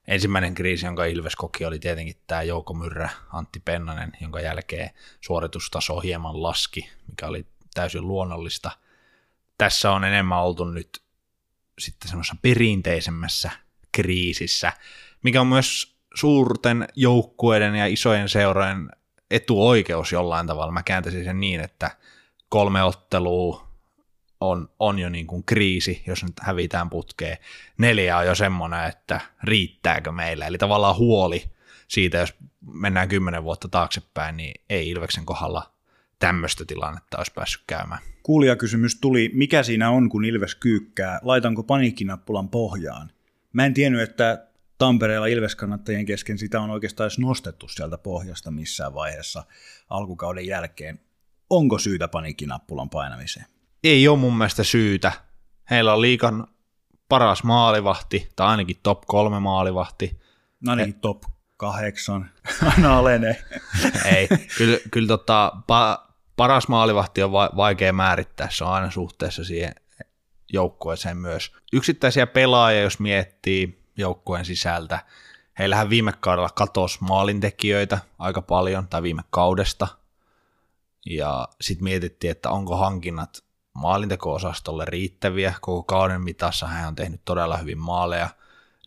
[0.07, 4.89] Ensimmäinen kriisi, jonka Ilves koki, oli tietenkin tämä Jouko Myrrä, Antti Pennanen, jonka jälkeen
[5.21, 8.71] suoritustaso hieman laski, mikä oli täysin luonnollista.
[9.57, 11.02] Tässä on enemmän oltu nyt
[11.79, 13.51] sitten semmoisessa perinteisemmässä
[13.91, 14.73] kriisissä,
[15.23, 18.89] mikä on myös suurten joukkueiden ja isojen seurojen
[19.31, 20.71] etuoikeus jollain tavalla.
[20.71, 21.91] Mä kääntäisin sen niin, että
[22.49, 23.67] kolme ottelua
[24.41, 27.37] on, on jo niin kuin kriisi, jos nyt hävitään putkeen.
[27.77, 30.47] Neljä on jo semmoinen, että riittääkö meillä.
[30.47, 31.43] Eli tavallaan huoli
[31.87, 35.72] siitä, jos mennään kymmenen vuotta taaksepäin, niin ei Ilveksen kohdalla
[36.23, 38.01] tämmöistä tilannetta olisi päässyt käymään.
[38.23, 43.11] Kuulijakysymys tuli, mikä siinä on, kun Ilves kyykkää, laitanko paniikkinappulan pohjaan?
[43.53, 48.93] Mä en tiennyt, että Tampereella Ilves-kannattajien kesken sitä on oikeastaan edes nostettu sieltä pohjasta missään
[48.93, 49.43] vaiheessa
[49.89, 50.99] alkukauden jälkeen.
[51.49, 53.45] Onko syytä paniikkinappulan painamiseen?
[53.83, 55.11] Ei ole mun mielestä syytä.
[55.69, 56.47] Heillä on liikan
[57.09, 60.19] paras maalivahti, tai ainakin top kolme maalivahti.
[60.61, 60.99] No ainakin He...
[60.99, 61.23] top
[61.57, 62.31] kahdeksan,
[62.75, 63.43] aina alenee.
[64.05, 69.75] Ei, kyllä, kyllä tota, pa, paras maalivahti on vaikea määrittää, se on aina suhteessa siihen
[70.53, 71.51] joukkueeseen myös.
[71.73, 74.99] Yksittäisiä pelaajia, jos miettii joukkueen sisältä,
[75.59, 79.87] heillähän viime kaudella katosi maalintekijöitä aika paljon, tai viime kaudesta,
[81.05, 83.43] ja sitten mietittiin, että onko hankinnat
[83.73, 85.53] maalinteko-osastolle riittäviä.
[85.61, 88.29] Koko kauden mitassa hän on tehnyt todella hyvin maaleja,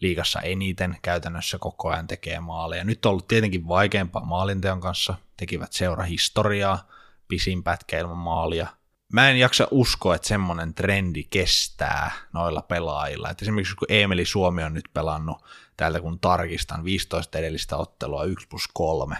[0.00, 2.84] liigassa eniten käytännössä koko ajan tekee maaleja.
[2.84, 6.88] Nyt on ollut tietenkin vaikeampaa maalinteon kanssa, tekivät seura historiaa,
[7.28, 8.66] pisin pätkä ilman maalia.
[9.12, 13.30] Mä en jaksa uskoa, että semmoinen trendi kestää noilla pelaajilla.
[13.30, 15.44] Et esimerkiksi kun Emeli Suomi on nyt pelannut
[15.76, 19.16] täältä kun tarkistan 15 edellistä ottelua 1 plus 3.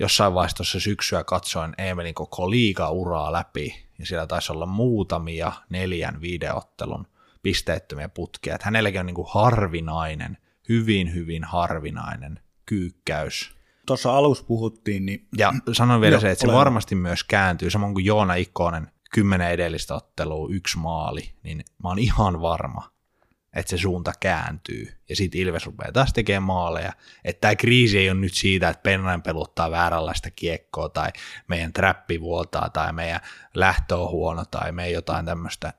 [0.00, 7.06] Jossain vaiheessa syksyä katsoin Emelin koko liiga-uraa läpi, ja siellä taisi olla muutamia neljän videottelun
[7.42, 8.54] pisteettömiä putkia.
[8.54, 10.38] Et hänelläkin on niin kuin harvinainen,
[10.68, 13.54] hyvin hyvin harvinainen kyykkäys
[13.86, 15.28] tuossa alussa puhuttiin, niin...
[15.38, 19.50] Ja sanon vielä jo, se, että se varmasti myös kääntyy, samoin kuin Joona Ikonen, kymmenen
[19.50, 22.92] edellistä ottelua, yksi maali, niin mä oon ihan varma,
[23.56, 26.92] että se suunta kääntyy, ja sitten Ilves rupeaa taas tekemään maaleja.
[27.24, 31.10] Että tämä kriisi ei ole nyt siitä, että Pennanen peluttaa vääränlaista kiekkoa, tai
[31.48, 33.20] meidän trappi vuotaa, tai meidän
[33.54, 35.74] lähtö on huono, tai me jotain tämmöistä.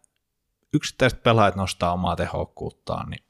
[0.74, 3.24] Yksittäiset pelaajat nostaa omaa tehokkuuttaan, niin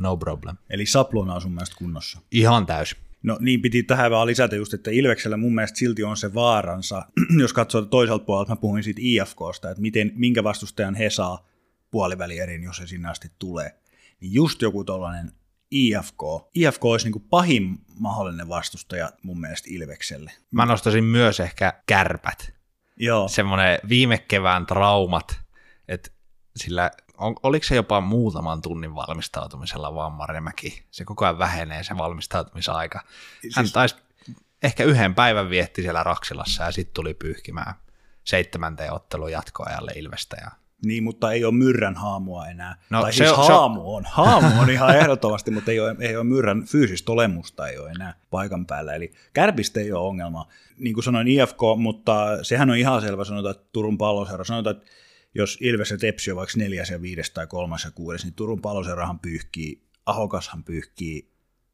[0.00, 0.56] no problem.
[0.70, 2.20] Eli saplona on sun mielestä kunnossa?
[2.30, 2.98] Ihan täysin.
[3.22, 7.02] No niin piti tähän vaan lisätä just, että Ilveksellä mun mielestä silti on se vaaransa,
[7.42, 11.48] jos katsoo toiselta puolelta, mä puhuin siitä IFKsta, että miten, minkä vastustajan he saa
[11.90, 13.80] puolivälierin, jos se sinne asti tulee.
[14.20, 15.32] Niin just joku tollainen
[15.70, 16.22] IFK.
[16.54, 20.32] IFK olisi niin kuin pahin mahdollinen vastustaja mun mielestä Ilvekselle.
[20.50, 22.52] Mä nostaisin myös ehkä kärpät.
[22.96, 23.28] Joo.
[23.28, 25.40] Semmoinen viime kevään traumat,
[25.88, 26.10] että
[26.56, 30.82] sillä on, oliko se jopa muutaman tunnin valmistautumisella vaan Marjamäki?
[30.90, 33.00] Se koko ajan vähenee se valmistautumisaika.
[33.56, 33.72] Hän siis...
[33.72, 33.96] taisi
[34.62, 37.74] ehkä yhden päivän vietti siellä Raksilassa ja sitten tuli pyyhkimään
[38.24, 40.36] seitsemänteen ottelun jatkoajalle Ilvestä.
[40.40, 40.50] Ja...
[40.84, 42.76] Niin, mutta ei ole myrrän haamua enää.
[42.90, 44.04] No, tai se siis on, haamu on.
[44.10, 48.14] Haamu on ihan ehdottomasti, mutta ei ole, ei ole myrrän fyysistä olemusta ei ole enää
[48.30, 48.94] paikan päällä.
[48.94, 50.48] Eli kärpistä ei ole ongelma.
[50.78, 54.90] Niin kuin sanoin IFK, mutta sehän on ihan selvä, sanotaan, että Turun palloseura, sanotaan, että
[55.42, 58.60] jos Ilves ja Tepsi on vaikka neljäs ja viides tai kolmas ja kuudes, niin Turun
[58.60, 61.30] paloseurahan pyyhkii Ahokashan pyyhkii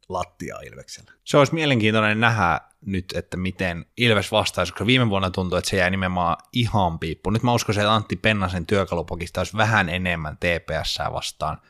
[0.08, 1.12] lattia Ilveksellä.
[1.24, 5.76] Se olisi mielenkiintoinen nähdä nyt, että miten Ilves vastaisi, koska viime vuonna tuntui, että se
[5.76, 7.30] jäi nimenomaan ihan piippu.
[7.30, 11.60] Nyt mä uskon, että Antti Pennasen työkalupokista olisi vähän enemmän TPS vastaan.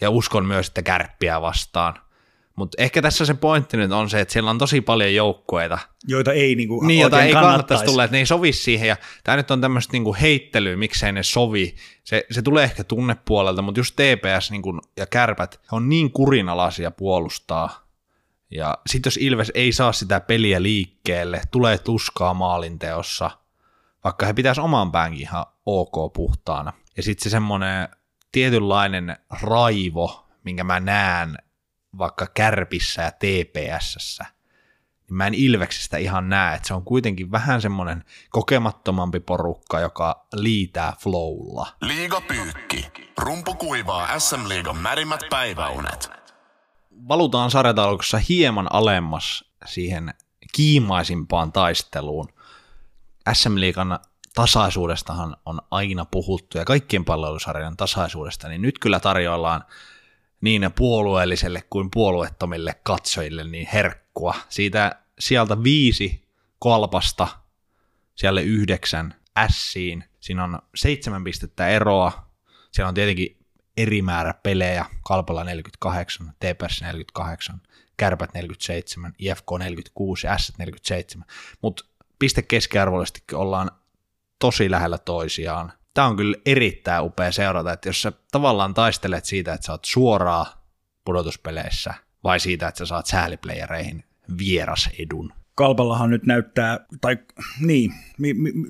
[0.00, 1.94] Ja uskon myös, että kärppiä vastaan.
[2.56, 5.78] Mutta ehkä tässä se pointti nyt on se, että siellä on tosi paljon joukkueita.
[6.08, 7.84] Joita ei, niinku niin, joita ei kannattaisi.
[7.84, 8.88] tulla, että ne ei sovi siihen.
[8.88, 11.74] Ja tämä nyt on tämmöistä niinku heittelyä, miksei ne sovi.
[12.04, 17.90] Se, se tulee ehkä tunnepuolelta, mutta just TPS niinku, ja kärpät on niin kurinalaisia puolustaa.
[18.50, 23.30] Ja sitten jos Ilves ei saa sitä peliä liikkeelle, tulee tuskaa maalinteossa,
[24.04, 26.72] vaikka he pitäisi oman päänkin ihan ok puhtaana.
[26.96, 27.88] Ja sitten se semmoinen
[28.32, 31.38] tietynlainen raivo, minkä mä näen
[31.98, 34.24] vaikka Kärpissä ja TPSssä,
[35.08, 40.26] niin mä en Ilveksestä ihan näe, että se on kuitenkin vähän semmoinen kokemattomampi porukka, joka
[40.32, 41.66] liitää flowlla.
[41.80, 42.86] Liiga pyykki.
[43.18, 46.10] Rumpu kuivaa SM-liigan märimmät päiväunet.
[47.08, 50.14] Valutaan sarjataulukossa hieman alemmas siihen
[50.52, 52.28] kiimaisimpaan taisteluun.
[53.32, 53.98] SM-liigan
[54.34, 59.64] tasaisuudestahan on aina puhuttu ja kaikkien palvelusarjan tasaisuudesta, niin nyt kyllä tarjoillaan
[60.40, 64.34] niin puolueelliselle kuin puolueettomille katsojille niin herkkua.
[64.48, 67.28] Siitä sieltä viisi kolpasta,
[68.14, 70.04] siellä yhdeksän ässiin.
[70.20, 72.30] Siinä on seitsemän pistettä eroa.
[72.72, 74.86] Siellä on tietenkin eri määrä pelejä.
[75.02, 77.60] Kalpalla 48, TPS 48,
[77.96, 81.26] Kärpät 47, IFK 46 ja S 47.
[81.62, 81.84] Mutta
[82.18, 83.70] piste keskiarvollisestikin ollaan
[84.38, 89.54] tosi lähellä toisiaan tämä on kyllä erittäin upea seurata, että jos sä tavallaan taistelet siitä,
[89.54, 90.66] että sä oot suoraa
[91.04, 94.04] pudotuspeleissä, vai siitä, että sä saat sääliplayereihin
[94.38, 95.32] vieras edun.
[95.54, 97.18] Kalpallahan nyt näyttää, tai
[97.60, 97.94] niin,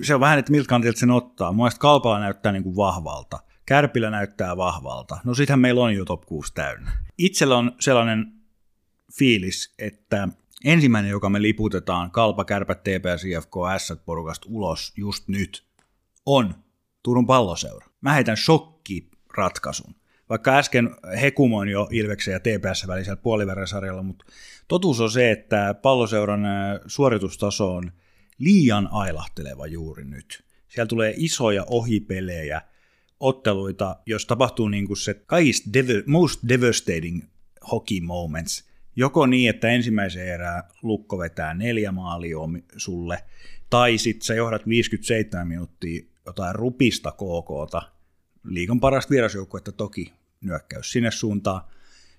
[0.02, 1.52] se on vähän, että miltä kantilta sen ottaa.
[1.52, 3.38] Mun Kalpalla näyttää niin kuin vahvalta.
[3.66, 5.18] Kärpillä näyttää vahvalta.
[5.24, 6.92] No sittenhän meillä on jo top 6 täynnä.
[7.18, 8.32] Itsellä on sellainen
[9.18, 10.28] fiilis, että
[10.64, 15.64] ensimmäinen, joka me liputetaan Kalpa, Kärpät, TPS, IFK, S porukasta ulos just nyt,
[16.26, 16.54] on
[17.02, 17.86] Turun palloseura.
[18.00, 19.94] Mä heitän shokkiratkaisun.
[20.28, 24.24] Vaikka äsken hekumoin jo Ilveksen ja TPS välisellä puoliverrasarjalla, mutta
[24.68, 26.40] totuus on se, että palloseuran
[26.86, 27.92] suoritustaso on
[28.38, 30.44] liian ailahteleva juuri nyt.
[30.68, 32.62] Siellä tulee isoja ohipelejä,
[33.20, 37.22] otteluita, jos tapahtuu niin kuin se kaikista dev- most devastating
[37.70, 38.70] hockey moments.
[38.96, 42.36] Joko niin, että ensimmäisen erää lukko vetää neljä maalia
[42.76, 43.24] sulle,
[43.70, 47.82] tai sitten sä johdat 57 minuuttia jotain rupista KKta,
[48.44, 51.62] liikan parasta vierasjoukkuetta toki nyökkäys sinne suuntaan,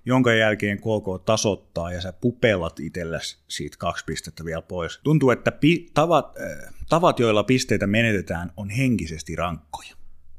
[0.06, 5.00] jonka jälkeen KK tasoittaa ja sä pupellat itsellesi siitä kaksi pistettä vielä pois.
[5.04, 9.96] Tuntuu, että pi- tavat, äh, tavat, joilla pisteitä menetetään, on henkisesti rankkoja.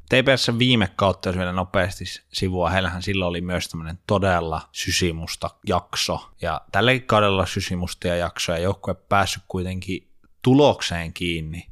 [0.08, 6.30] TPS viime kautta, jos vielä nopeasti sivua, heillähän silloin oli myös tämmöinen todella sysimusta jakso.
[6.42, 10.08] Ja tällä kaudella sysimustia jaksoja joukkue päässyt kuitenkin
[10.42, 11.71] tulokseen kiinni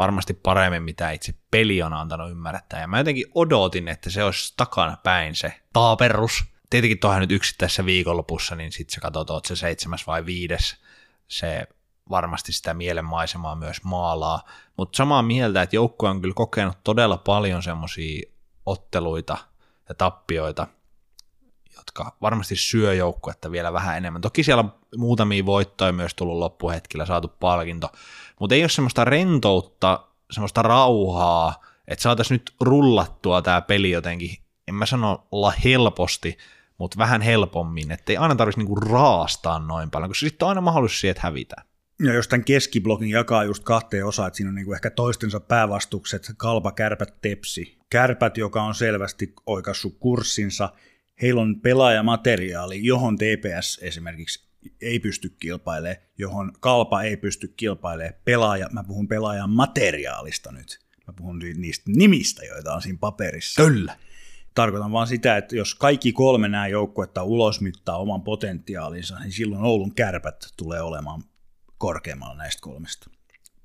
[0.00, 2.80] varmasti paremmin, mitä itse peli on antanut ymmärtää.
[2.80, 6.44] Ja mä jotenkin odotin, että se olisi takana päin se taaperus.
[6.70, 10.76] Tietenkin tuohon nyt yksittäisessä viikonlopussa, niin sitten sä katsot, että se seitsemäs vai viides.
[11.28, 11.66] Se
[12.10, 14.44] varmasti sitä mielenmaisemaa myös maalaa.
[14.76, 18.30] Mutta samaa mieltä, että joukkue on kyllä kokenut todella paljon semmoisia
[18.66, 19.38] otteluita
[19.88, 20.66] ja tappioita,
[21.76, 24.22] jotka varmasti syö joukkuetta vielä vähän enemmän.
[24.22, 27.92] Toki siellä on muutamia voittoja myös tullut loppuhetkillä, saatu palkinto,
[28.40, 34.36] mutta ei ole semmoista rentoutta, semmoista rauhaa, että saataisiin nyt rullattua tämä peli jotenkin,
[34.68, 36.38] en mä sano olla helposti,
[36.78, 41.00] mutta vähän helpommin, ettei aina tarvitsisi niinku raastaa noin paljon, koska sitten on aina mahdollisuus
[41.00, 41.66] siihen, että hävitään.
[42.02, 46.32] Ja jos tämän keskiblogin jakaa just kahteen osaan, että siinä on niinku ehkä toistensa päävastukset,
[46.36, 47.78] kalpa, kärpät, tepsi.
[47.90, 50.72] Kärpät, joka on selvästi oikassut kurssinsa,
[51.22, 54.49] heillä on pelaajamateriaali, johon TPS esimerkiksi
[54.80, 61.12] ei pysty kilpailemaan, johon kalpa ei pysty kilpailemaan, pelaaja, mä puhun pelaajan materiaalista nyt, mä
[61.12, 63.62] puhun niistä nimistä, joita on siinä paperissa.
[63.62, 63.96] Kyllä.
[64.54, 69.94] Tarkoitan vaan sitä, että jos kaikki kolme nämä joukkuetta ulosmittaa oman potentiaalinsa, niin silloin Oulun
[69.94, 71.22] kärpät tulee olemaan
[71.78, 73.10] korkeammalla näistä kolmesta.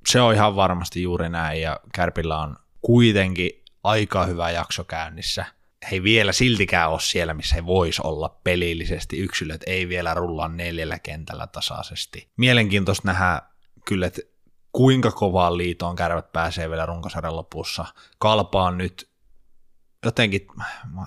[0.07, 5.45] Se on ihan varmasti juuri näin, ja Kärpillä on kuitenkin aika hyvä jakso käynnissä
[5.91, 9.17] he ei vielä siltikään ole siellä, missä he vois olla pelillisesti.
[9.17, 12.29] Yksilöt ei vielä rullaa neljällä kentällä tasaisesti.
[12.37, 13.41] Mielenkiintoista nähdä
[13.85, 14.21] kyllä, että
[14.71, 17.85] kuinka kovaan liitoon kärvät pääsee vielä runkosarjan lopussa.
[18.19, 19.09] Kalpaan nyt
[20.05, 20.47] jotenkin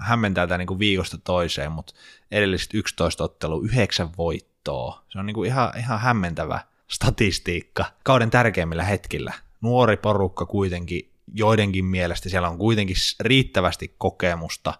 [0.00, 1.94] hämmentää tämä niin viikosta toiseen, mutta
[2.30, 5.04] edelliset 11 ottelu, 9 voittoa.
[5.08, 6.60] Se on niin kuin ihan, ihan hämmentävä
[6.90, 9.32] statistiikka kauden tärkeimmillä hetkillä.
[9.60, 14.74] Nuori porukka kuitenkin joidenkin mielestä siellä on kuitenkin riittävästi kokemusta,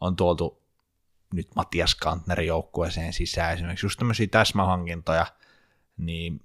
[0.00, 0.62] on tuotu
[1.34, 5.26] nyt Matias Kantnerin joukkueeseen sisään esimerkiksi just tämmöisiä täsmähankintoja,
[5.96, 6.40] niin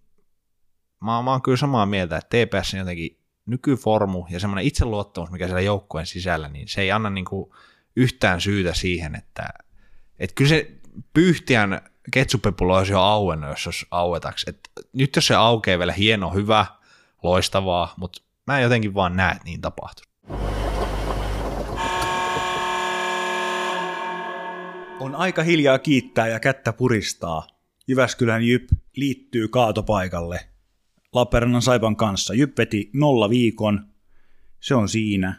[1.00, 5.46] mä, mä oon kyllä samaa mieltä, että TPS on jotenkin nykyformu ja semmoinen itseluottamus, mikä
[5.46, 7.56] siellä joukkueen sisällä, niin se ei anna niinku
[7.96, 9.50] yhtään syytä siihen, että,
[10.20, 10.72] että kyllä se
[11.13, 14.50] pyyhtiän ketsuppepulo olisi jo auennut, jos olisi auetaksi.
[14.50, 14.60] Et
[14.93, 16.65] nyt jos se aukeaa vielä hieno, hyvä,
[17.24, 20.06] loistavaa, mutta mä en jotenkin vaan näe, että niin tapahtuu.
[25.00, 27.48] On aika hiljaa kiittää ja kättä puristaa.
[27.88, 30.40] Jyväskylän Jyp liittyy kaatopaikalle
[31.14, 32.34] Lappeenrannan Saipan kanssa.
[32.34, 33.88] Jyp veti nolla viikon.
[34.60, 35.36] Se on siinä.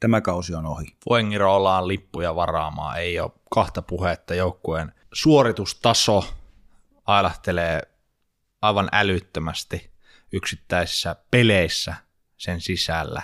[0.00, 0.86] Tämä kausi on ohi.
[1.04, 2.98] Fuengiro ollaan lippuja varaamaan.
[2.98, 4.34] Ei ole kahta puhetta.
[4.34, 6.34] Joukkueen suoritustaso
[7.06, 7.82] ailahtelee
[8.62, 9.90] aivan älyttömästi
[10.32, 12.09] yksittäisissä peleissä
[12.40, 13.22] sen sisällä.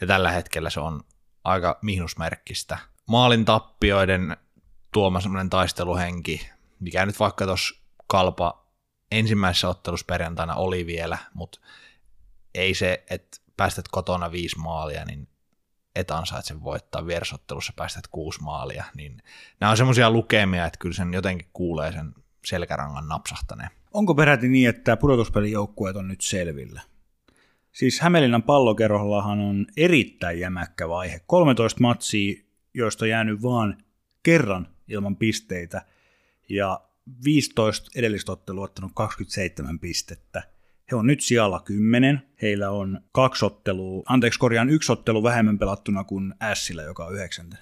[0.00, 1.00] Ja tällä hetkellä se on
[1.44, 2.78] aika miinusmerkkistä.
[3.06, 4.36] Maalin tappioiden
[4.92, 6.50] tuoma semmoinen taisteluhenki,
[6.80, 7.74] mikä nyt vaikka tuossa
[8.06, 8.66] kalpa
[9.10, 11.60] ensimmäisessä ottelussa perjantaina oli vielä, mutta
[12.54, 15.28] ei se, että päästät kotona viisi maalia, niin
[15.94, 19.22] et ansaitse voittaa, vierasottelussa päästät kuusi maalia, niin
[19.60, 23.70] nämä on semmoisia lukemia, että kyllä sen jotenkin kuulee sen selkärangan napsahtaneen.
[23.92, 26.82] Onko peräti niin, että pudotuspelijoukkueet on nyt selvillä?
[27.76, 31.20] Siis Hämeenlinnan pallokerhollahan on erittäin jämäkkä vaihe.
[31.26, 32.42] 13 matsia,
[32.74, 33.84] joista on jäänyt vaan
[34.22, 35.82] kerran ilman pisteitä,
[36.48, 36.80] ja
[37.24, 40.42] 15 edellistä ottelua ottanut 27 pistettä.
[40.90, 42.22] He on nyt sijalla 10.
[42.42, 47.56] Heillä on kaksi ottelua, anteeksi korjaan yksi ottelu vähemmän pelattuna kuin Sillä, joka on yhdeksäntä.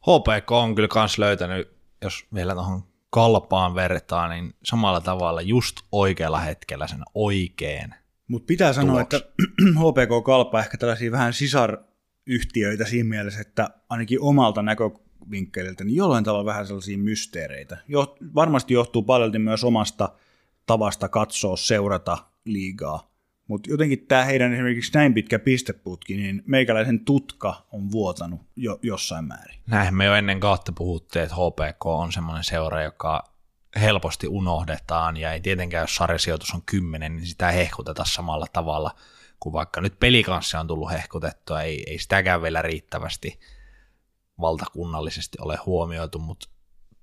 [0.00, 1.68] HPK on kyllä kans löytänyt,
[2.02, 8.01] jos vielä tuohon kalpaan vertaa, niin samalla tavalla just oikealla hetkellä sen oikein.
[8.32, 9.16] Mutta pitää sanoa, tuloksi.
[9.16, 9.30] että
[9.70, 16.44] HPK Kalpa ehkä tällaisia vähän sisaryhtiöitä siinä mielessä, että ainakin omalta näkövinkkeliltä, niin jollain tavalla
[16.44, 17.78] vähän sellaisia mysteereitä.
[17.88, 20.08] Jo, varmasti johtuu paljon myös omasta
[20.66, 23.12] tavasta katsoa, seurata liigaa.
[23.48, 29.24] Mutta jotenkin tämä heidän esimerkiksi näin pitkä pisteputki, niin meikäläisen tutka on vuotanut jo jossain
[29.24, 29.58] määrin.
[29.66, 33.31] Näin me jo ennen kautta puhuttiin, että HPK on semmoinen seura, joka
[33.80, 38.94] helposti unohdetaan, ja ei tietenkään, jos sarjasijoitus on kymmenen, niin sitä hehkuteta samalla tavalla
[39.40, 43.40] kuin vaikka nyt pelikanssa on tullut hehkutettua, ei, ei sitäkään vielä riittävästi
[44.40, 46.48] valtakunnallisesti ole huomioitu, mutta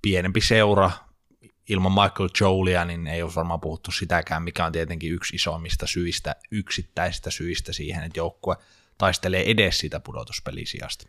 [0.01, 0.91] pienempi seura,
[1.69, 6.35] ilman Michael Jolea, niin ei ole varmaan puhuttu sitäkään, mikä on tietenkin yksi isommista syistä,
[6.51, 8.55] yksittäisistä syistä siihen, että joukkue
[8.97, 11.05] taistelee edes sitä pudotuspelisijasta.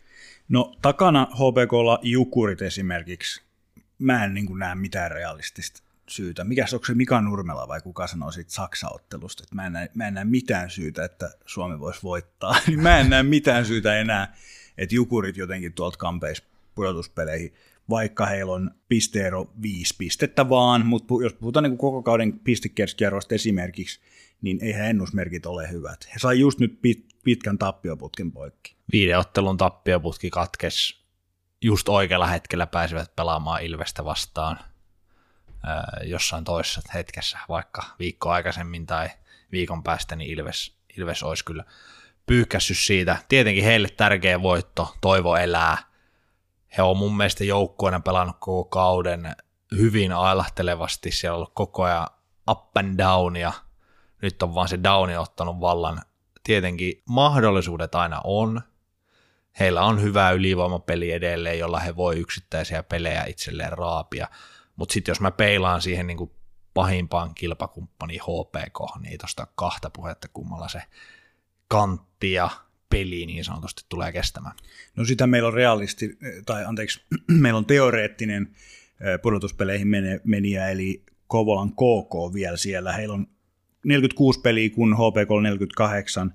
[0.49, 3.49] No takana HPKlla Jukurit esimerkiksi.
[4.00, 6.44] Mä en niin näe mitään realistista syytä.
[6.44, 10.08] Mikä onko se Mika Nurmela vai kuka sanoo siitä Saksa-ottelusta, että mä en, näe, mä
[10.08, 12.56] en näe mitään syytä, että Suomi voisi voittaa.
[12.66, 14.34] Niin mä en näe mitään syytä enää,
[14.78, 16.42] että Jukurit jotenkin tuolta kampeis
[16.74, 17.54] pudotuspeleihin
[17.90, 24.00] vaikka heillä on pisteero viisi pistettä vaan, mutta jos puhutaan niin koko kauden pistekeskiarvosta esimerkiksi,
[24.42, 26.08] niin eihän ennusmerkit ole hyvät.
[26.14, 28.74] He sai just nyt pit, pitkän tappioputken poikki.
[28.92, 30.99] Viiden ottelun tappioputki katkes
[31.62, 34.59] just oikealla hetkellä pääsivät pelaamaan Ilvestä vastaan
[36.03, 39.11] jossain toisessa hetkessä, vaikka viikko aikaisemmin tai
[39.53, 41.64] viikon päästä, niin Ilves, Ilves olisi kyllä
[42.27, 43.16] pyyhkässyt siitä.
[43.29, 45.79] Tietenkin heille tärkeä voitto, toivo elää,
[46.77, 49.37] he on mun mielestä joukkueena pelannut koko kauden
[49.73, 52.07] hyvin ailahtelevasti, siellä on ollut koko ajan
[52.51, 53.53] up and down ja
[54.23, 56.03] nyt on vaan se downi ottanut vallan.
[56.42, 58.61] Tietenkin mahdollisuudet aina on,
[59.60, 64.28] heillä on hyvä ylivoimapeli edelleen, jolla he voi yksittäisiä pelejä itselleen raapia,
[64.76, 66.30] mutta sitten jos mä peilaan siihen niin kuin
[66.74, 70.82] pahimpaan kilpakumppani HPK, niin ei tosta kahta puhetta kummalla se
[71.68, 72.50] kantti ja
[72.90, 74.56] peli niin sanotusti tulee kestämään?
[74.96, 77.04] No sitä meillä on realisti, tai anteeksi,
[77.42, 78.56] meillä on teoreettinen
[79.22, 79.88] pudotuspeleihin
[80.25, 82.92] meniä, eli Kovolan KK vielä siellä.
[82.92, 83.27] Heillä on
[83.85, 86.35] 46 peliä, kun HPK on 48,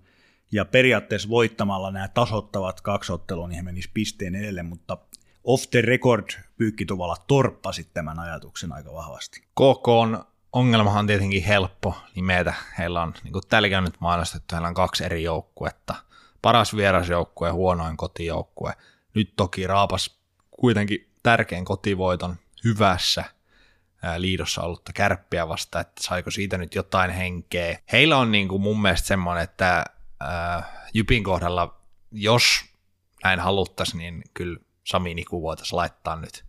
[0.51, 4.97] ja periaatteessa voittamalla nämä tasottavat kaksi ottelua, niin he menisivät pisteen edelleen, mutta
[5.43, 9.41] off the record pyykkituvalla torppasi tämän ajatuksen aika vahvasti.
[9.41, 12.53] KK on ongelmahan on tietenkin helppo nimetä.
[12.77, 15.95] Heillä on, niin kuin täälläkin on nyt mainostettu, heillä on kaksi eri joukkuetta
[16.41, 18.73] paras vierasjoukkue ja huonoin kotijoukkue.
[19.13, 20.19] Nyt toki raapas
[20.51, 23.25] kuitenkin tärkein kotivoiton hyvässä
[24.17, 27.79] liidossa ollutta kärppiä vasta, että saiko siitä nyt jotain henkeä.
[27.91, 29.85] Heillä on niin kuin mun mielestä semmoinen, että
[30.19, 32.43] ää, Jypin kohdalla, jos
[33.23, 36.45] näin haluttaisiin, niin kyllä Sami Niku voitaisiin laittaa nyt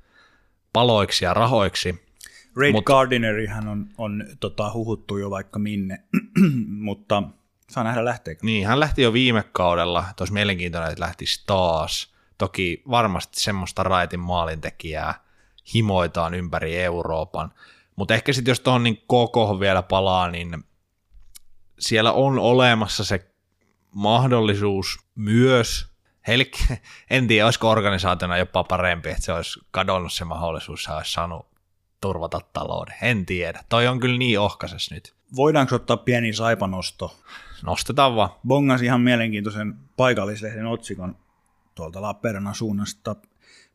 [0.72, 2.06] paloiksi ja rahoiksi.
[2.56, 6.04] Red Mut, Gardinerihan on, on tota, huhuttu jo vaikka minne,
[6.88, 7.22] mutta
[7.70, 8.46] Saa nähdä lähteekö.
[8.46, 10.04] Niin, hän lähti jo viime kaudella.
[10.20, 12.14] Olisi mielenkiintoinen, että lähtisi taas.
[12.38, 15.14] Toki varmasti semmoista raitin maalintekijää
[15.74, 17.52] himoitaan ympäri Euroopan.
[17.96, 20.64] Mutta ehkä sitten jos tuohon niin koko vielä palaa, niin
[21.78, 23.30] siellä on olemassa se
[23.96, 25.86] mahdollisuus myös,
[26.26, 26.46] heille,
[27.10, 31.46] en tiedä, olisiko organisaationa jopa parempi, että se olisi kadonnut se mahdollisuus, se olisi saanut
[32.00, 32.94] turvata talouden.
[33.02, 33.64] En tiedä.
[33.68, 35.14] Toi on kyllä niin ohkasessa nyt.
[35.36, 37.16] Voidaanko ottaa pieni saipanosto?
[37.62, 38.30] Nostetaan vaan.
[38.46, 41.16] Bongas ihan mielenkiintoisen paikallislehden otsikon
[41.74, 43.16] tuolta Lappeenrannan suunnasta.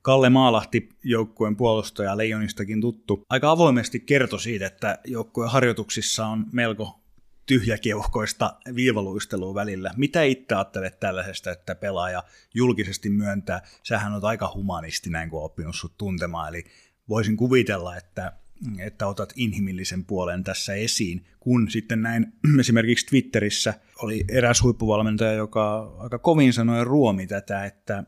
[0.01, 7.00] Kalle Maalahti, joukkueen puolustaja Leijonistakin tuttu, aika avoimesti kertoi siitä, että joukkueen harjoituksissa on melko
[7.45, 9.91] tyhjäkeuhkoista viivaluistelua välillä.
[9.97, 12.23] Mitä itse ajattelet tällaisesta, että pelaaja
[12.53, 13.61] julkisesti myöntää?
[13.83, 16.63] Sähän on aika humanisti näin, kuin oppinut sut tuntemaan, eli
[17.09, 18.33] voisin kuvitella, että,
[18.79, 25.95] että otat inhimillisen puolen tässä esiin, kun sitten näin esimerkiksi Twitterissä oli eräs huippuvalmentaja, joka
[25.99, 28.03] aika kovin sanoi ruomi tätä, että,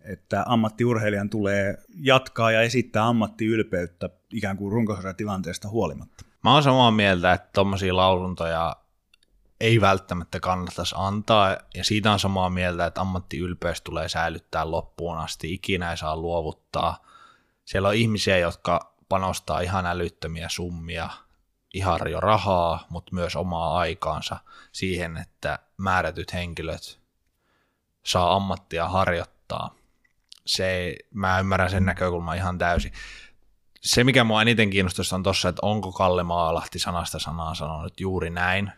[0.00, 6.27] että ammattiurheilijan tulee jatkaa ja esittää ammattiylpeyttä ikään kuin tilanteesta huolimatta.
[6.48, 8.76] Mä oon samaa mieltä, että tuommoisia lausuntoja
[9.60, 15.52] ei välttämättä kannattaisi antaa, ja siitä on samaa mieltä, että ammattiylpeys tulee säilyttää loppuun asti,
[15.52, 17.04] ikinä ei saa luovuttaa.
[17.64, 21.10] Siellä on ihmisiä, jotka panostaa ihan älyttömiä summia,
[21.74, 24.36] ihan jo rahaa, mutta myös omaa aikaansa
[24.72, 27.00] siihen, että määrätyt henkilöt
[28.04, 29.74] saa ammattia harjoittaa.
[30.46, 32.92] Se, mä ymmärrän sen näkökulman ihan täysin
[33.80, 38.30] se, mikä mua eniten kiinnostaisi on tuossa, että onko Kalle Maalahti sanasta sanaa sanonut juuri
[38.30, 38.72] näin.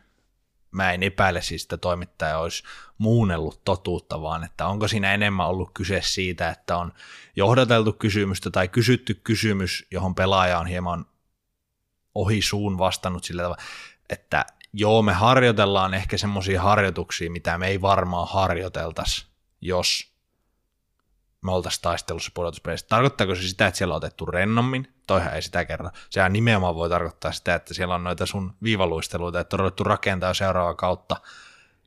[0.71, 2.63] Mä en epäile siis, että toimittaja olisi
[2.99, 6.93] muunnellut totuutta, vaan että onko siinä enemmän ollut kyse siitä, että on
[7.37, 11.07] johdateltu kysymystä tai kysytty kysymys, johon pelaaja on hieman
[12.15, 13.63] ohi suun vastannut sillä tavalla,
[14.11, 19.27] että joo, me harjoitellaan ehkä semmoisia harjoituksia, mitä me ei varmaan harjoiteltaisi,
[19.61, 20.10] jos
[21.43, 22.87] me oltaisiin taistelussa pudotuspeleissä.
[22.89, 24.95] Tarkoittaako se sitä, että siellä on otettu rennommin?
[25.07, 25.93] Toihan ei sitä kerran.
[26.11, 30.35] Sehän nimenomaan voi tarkoittaa sitä, että siellä on noita sun viivaluisteluita, että on ruvettu rakentaa
[30.35, 31.17] seuraavaa kautta,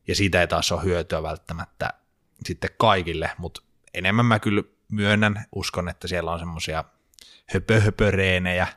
[0.08, 1.94] ja siitä ei taas ole hyötyä välttämättä
[2.46, 3.62] sitten kaikille, mutta
[3.94, 6.84] enemmän mä kyllä myönnän, uskon, että siellä on semmoisia
[7.54, 8.68] höpö-höpöreenejä,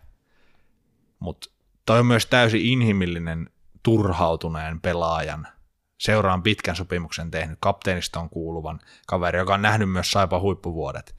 [1.18, 1.50] mutta
[1.86, 3.50] toi on myös täysin inhimillinen
[3.82, 5.48] turhautuneen pelaajan
[5.98, 11.16] seuraan pitkän sopimuksen tehnyt kapteenistoon kuuluvan kaveri, joka on nähnyt myös Saipa huippuvuodet,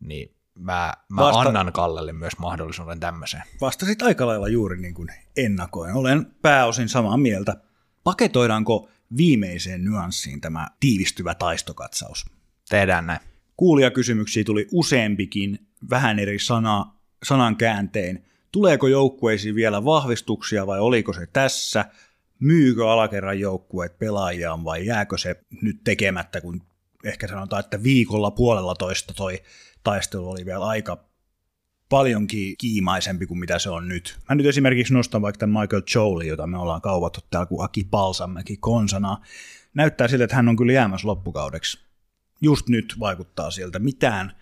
[0.00, 1.40] niin mä, mä Vasta...
[1.40, 3.42] annan Kallelle myös mahdollisuuden tämmöiseen.
[3.60, 5.94] Vastasit aika lailla juuri niin kuin ennakoin.
[5.94, 7.56] Olen pääosin samaa mieltä.
[8.04, 12.26] Paketoidaanko viimeiseen nyanssiin tämä tiivistyvä taistokatsaus?
[12.68, 13.20] Tehdään näin.
[13.56, 15.58] Kuulijakysymyksiä tuli useampikin,
[15.90, 18.24] vähän eri sana, sanan kääntein.
[18.52, 21.84] Tuleeko joukkueisiin vielä vahvistuksia vai oliko se tässä?
[22.40, 26.62] Myykö alakerran joukkueet pelaajiaan vai jääkö se nyt tekemättä, kun
[27.04, 29.42] ehkä sanotaan, että viikolla puolella toista toi
[29.84, 31.10] taistelu oli vielä aika
[31.88, 34.18] paljonkin kiimaisempi kuin mitä se on nyt.
[34.28, 37.84] Mä nyt esimerkiksi nostan vaikka tämän Michael Jolie, jota me ollaan kauvattu täällä kuin Aki
[37.90, 39.16] Palsamäki konsana.
[39.74, 41.78] Näyttää siltä, että hän on kyllä jäämässä loppukaudeksi.
[42.40, 43.78] Just nyt vaikuttaa sieltä.
[43.78, 44.32] Mitään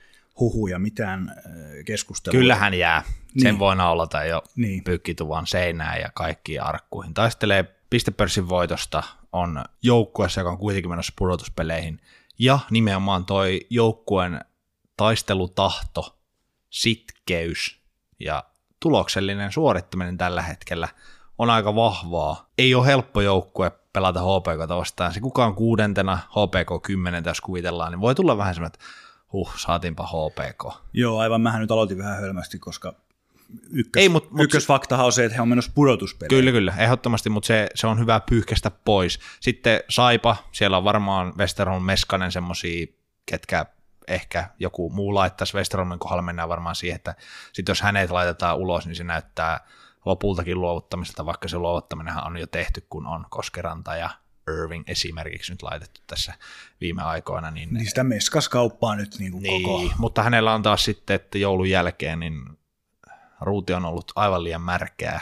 [0.40, 1.44] huhuja, mitään äh,
[1.84, 2.40] keskustelua.
[2.40, 3.02] Kyllä hän jää.
[3.26, 3.58] Sen niin.
[3.58, 4.84] voi naulata jo niin.
[4.84, 7.14] pyykkituvan seinään ja kaikkiin arkkuihin.
[7.14, 12.00] Taistelee pistepörssin voitosta on joukkueessa, joka on kuitenkin menossa pudotuspeleihin,
[12.38, 14.40] ja nimenomaan toi joukkueen
[14.96, 16.18] taistelutahto,
[16.70, 17.80] sitkeys
[18.20, 18.44] ja
[18.80, 20.88] tuloksellinen suorittaminen tällä hetkellä
[21.38, 22.50] on aika vahvaa.
[22.58, 25.14] Ei ole helppo joukkue pelata HPK vastaan.
[25.14, 28.86] Se kukaan kuudentena, HPK 10 jos kuvitellaan, niin voi tulla vähän semmoinen, että
[29.32, 30.82] huh, saatiinpa HPK.
[30.92, 31.40] Joo, aivan.
[31.40, 32.94] Mähän nyt aloitin vähän hölmästi, koska
[33.70, 36.38] ykkös, Ei, mut, mut ykkösfaktahan on se, että he on menossa pudotuspeleihin.
[36.38, 39.20] Kyllä, kyllä, ehdottomasti, mutta se, se on hyvä pyyhkästä pois.
[39.40, 42.86] Sitten Saipa, siellä on varmaan Westerholm Meskanen semmoisia,
[43.26, 43.66] ketkä
[44.08, 47.14] ehkä joku muu laittaisi Westerholmin kohdalla, mennään varmaan siihen, että
[47.52, 49.60] sitten jos hänet laitetaan ulos, niin se näyttää
[50.04, 54.10] lopultakin luovuttamiselta, vaikka se luovuttaminenhan on jo tehty, kun on Koskeranta ja
[54.48, 56.34] Irving esimerkiksi nyt laitettu tässä
[56.80, 57.50] viime aikoina.
[57.50, 59.92] Niin, niin sitä meskaskauppaa nyt niin kuin niin, koko.
[59.98, 62.57] Mutta hänellä on taas sitten, että joulun jälkeen niin
[63.40, 65.20] ruuti on ollut aivan liian märkeä,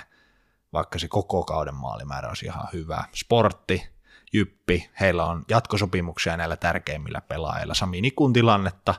[0.73, 3.05] vaikka se koko kauden maalimäärä olisi ihan hyvä.
[3.14, 3.89] Sportti,
[4.33, 7.75] Jyppi, heillä on jatkosopimuksia näillä tärkeimmillä pelaajilla.
[7.75, 8.95] Sami Nikun tilannetta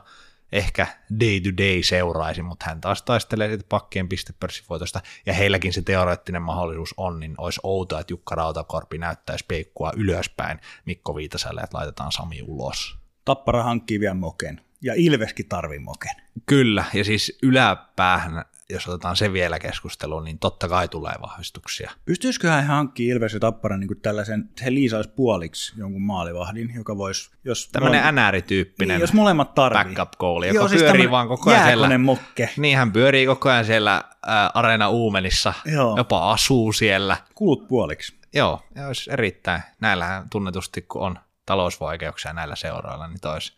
[0.52, 0.86] ehkä
[1.20, 6.42] day to day seuraisi, mutta hän taas taistelee sitten pakkien pistepörssivoitosta, ja heilläkin se teoreettinen
[6.42, 12.12] mahdollisuus on, niin olisi outoa, että Jukka Rautakorpi näyttäisi peikkua ylöspäin Mikko Viitaselle, että laitetaan
[12.12, 12.98] Sami ulos.
[13.24, 16.16] Tappara hankkii vielä moken, ja Ilveskin tarvii moken.
[16.46, 21.90] Kyllä, ja siis yläpäähän jos otetaan se vielä keskusteluun, niin totta kai tulee vahvistuksia.
[22.04, 26.96] Pystyisiköhän hän hankkimaan Ilves ja Tappara niin kuin tällaisen, he liisaisi puoliksi jonkun maalivahdin, joka
[26.96, 27.68] voisi, jos...
[27.68, 29.94] Tämmöinen NR-tyyppinen niin, jos molemmat tarvii.
[29.94, 31.98] backup goal, joka Joo, siis pyörii vaan koko ajan siellä.
[31.98, 32.50] mokke.
[32.56, 35.96] Niin, hän pyörii koko ajan siellä ää, Areena Uumenissa, Joo.
[35.96, 37.16] jopa asuu siellä.
[37.34, 38.18] Kulut puoliksi.
[38.34, 39.62] Joo, ja olisi erittäin.
[39.80, 43.52] Näillähän tunnetusti, kun on talousvaikeuksia näillä seuroilla, niin toisi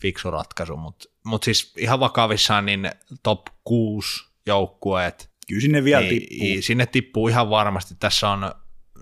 [0.00, 2.90] fiksu ratkaisu, mutta mut siis ihan vakavissaan niin
[3.22, 5.30] top 6 joukkueet.
[5.48, 6.62] Kyllä sinne vielä niin, tippuu.
[6.62, 7.94] Sinne tippuu ihan varmasti.
[8.00, 8.52] Tässä on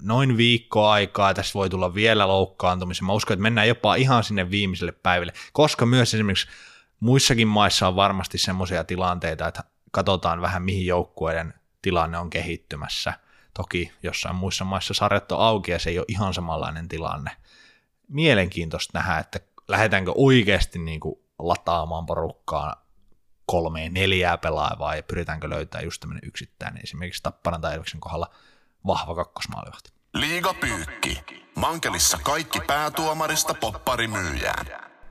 [0.03, 3.07] noin viikko aikaa, tässä voi tulla vielä loukkaantumisia.
[3.07, 6.47] Mä uskon, että mennään jopa ihan sinne viimeiselle päiville, koska myös esimerkiksi
[7.01, 13.13] muissakin maissa on varmasti semmoisia tilanteita, että katsotaan vähän mihin joukkueiden tilanne on kehittymässä.
[13.55, 17.31] Toki jossain muissa maissa sarjat on auki ja se ei ole ihan samanlainen tilanne.
[18.09, 22.86] Mielenkiintoista nähdä, että lähdetäänkö oikeasti niin kuin lataamaan porukkaa
[23.47, 28.31] kolmeen, neljää pelaajaa vai pyritäänkö löytää just tämmöinen yksittäinen, esimerkiksi Tapparan tai Ilveksen kohdalla
[28.87, 29.91] vahva kakkosmaalivahti.
[30.15, 31.23] Liiga pyykki.
[31.57, 34.67] Mankelissa kaikki päätuomarista popparimyyjään.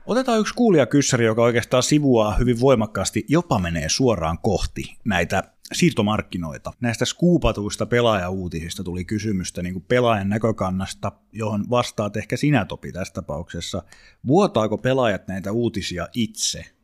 [0.06, 6.72] Otetaan yksi kuulijakyssäri, joka oikeastaan sivuaa hyvin voimakkaasti, jopa menee suoraan kohti näitä siirtomarkkinoita.
[6.80, 13.14] Näistä skuupatuista pelaajauutisista tuli kysymystä niin kuin pelaajan näkökannasta, johon vastaat ehkä sinä Topi tässä
[13.14, 13.82] tapauksessa.
[14.26, 16.75] Vuotaako pelaajat näitä uutisia itse?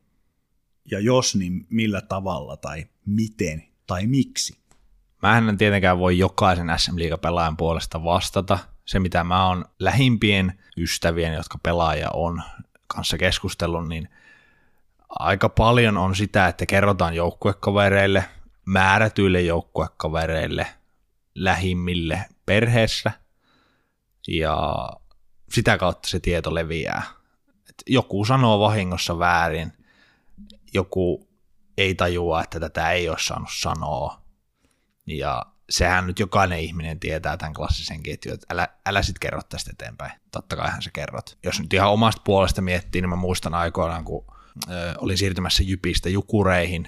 [0.91, 4.57] Ja jos, niin millä tavalla tai miten tai miksi?
[5.21, 8.59] Mä en tietenkään voi jokaisen SM pelaajan puolesta vastata.
[8.85, 12.41] Se, mitä mä oon lähimpien ystävien, jotka pelaaja on,
[12.87, 14.09] kanssa keskustellut, niin
[15.09, 18.25] aika paljon on sitä, että kerrotaan joukkuekavereille,
[18.65, 20.67] määrätyille joukkuekavereille,
[21.35, 23.11] lähimmille perheessä,
[24.27, 24.89] ja
[25.51, 27.03] sitä kautta se tieto leviää.
[27.69, 29.73] Et joku sanoo vahingossa väärin,
[30.73, 31.29] joku
[31.77, 34.21] ei tajua, että tätä ei ole saanut sanoa,
[35.07, 39.71] ja sehän nyt jokainen ihminen tietää tämän klassisen ketjun, että älä, älä sit kerro tästä
[39.73, 40.11] eteenpäin.
[40.31, 41.37] Totta kaihan sä kerrot.
[41.43, 44.25] Jos nyt ihan omasta puolesta miettii, niin mä muistan aikoinaan, kun
[44.69, 46.87] ö, olin siirtymässä Jypistä Jukureihin.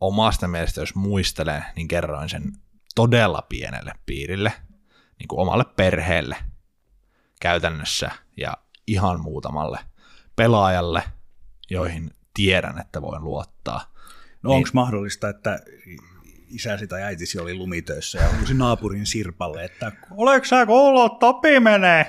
[0.00, 2.52] Omasta mielestä, jos muistelen, niin kerroin sen
[2.94, 4.52] todella pienelle piirille,
[5.18, 6.36] niin kuin omalle perheelle
[7.40, 8.56] käytännössä ja
[8.86, 9.78] ihan muutamalle
[10.36, 11.02] pelaajalle,
[11.70, 13.92] joihin tiedän, että voin luottaa.
[14.42, 15.58] No niin, onko mahdollista, että
[16.52, 22.06] isäsi tai äitisi oli lumitöissä ja huusi naapurin Sirpalle, että oleks sä koulu, Topi menee.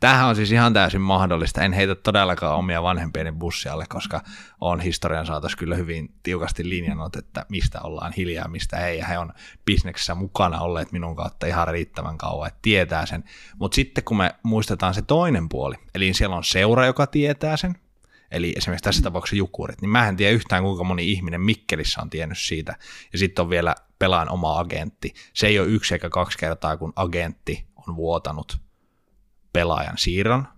[0.00, 1.62] Tämähän on siis ihan täysin mahdollista.
[1.62, 4.20] En heitä todellakaan omia vanhempieni bussialle, koska
[4.60, 8.98] on historian saatossa kyllä hyvin tiukasti linjannut, että mistä ollaan hiljaa, mistä ei.
[8.98, 9.32] Ja he on
[9.64, 13.24] bisneksessä mukana olleet minun kautta ihan riittävän kauan, että tietää sen.
[13.58, 17.74] Mutta sitten kun me muistetaan se toinen puoli, eli siellä on seura, joka tietää sen,
[18.34, 22.10] eli esimerkiksi tässä tapauksessa jukurit, niin mä en tiedä yhtään kuinka moni ihminen Mikkelissä on
[22.10, 22.76] tiennyt siitä.
[23.12, 25.14] Ja sitten on vielä pelaan oma agentti.
[25.32, 28.58] Se ei ole yksi eikä kaksi kertaa, kun agentti on vuotanut
[29.52, 30.48] pelaajan siirron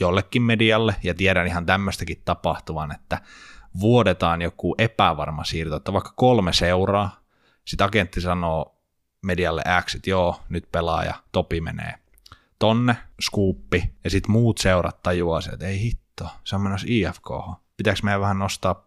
[0.00, 3.20] jollekin medialle, ja tiedän ihan tämmöistäkin tapahtuvan, että
[3.80, 7.20] vuodetaan joku epävarma siirto, että vaikka kolme seuraa,
[7.64, 8.82] sitten agentti sanoo
[9.22, 11.94] medialle X, että joo, nyt pelaaja, Topi menee
[12.58, 17.30] tonne, skuuppi, ja sitten muut seurat tajuaa että ei hitto, hitto, se on menossa IFK.
[17.76, 18.84] Pitääkö meidän vähän nostaa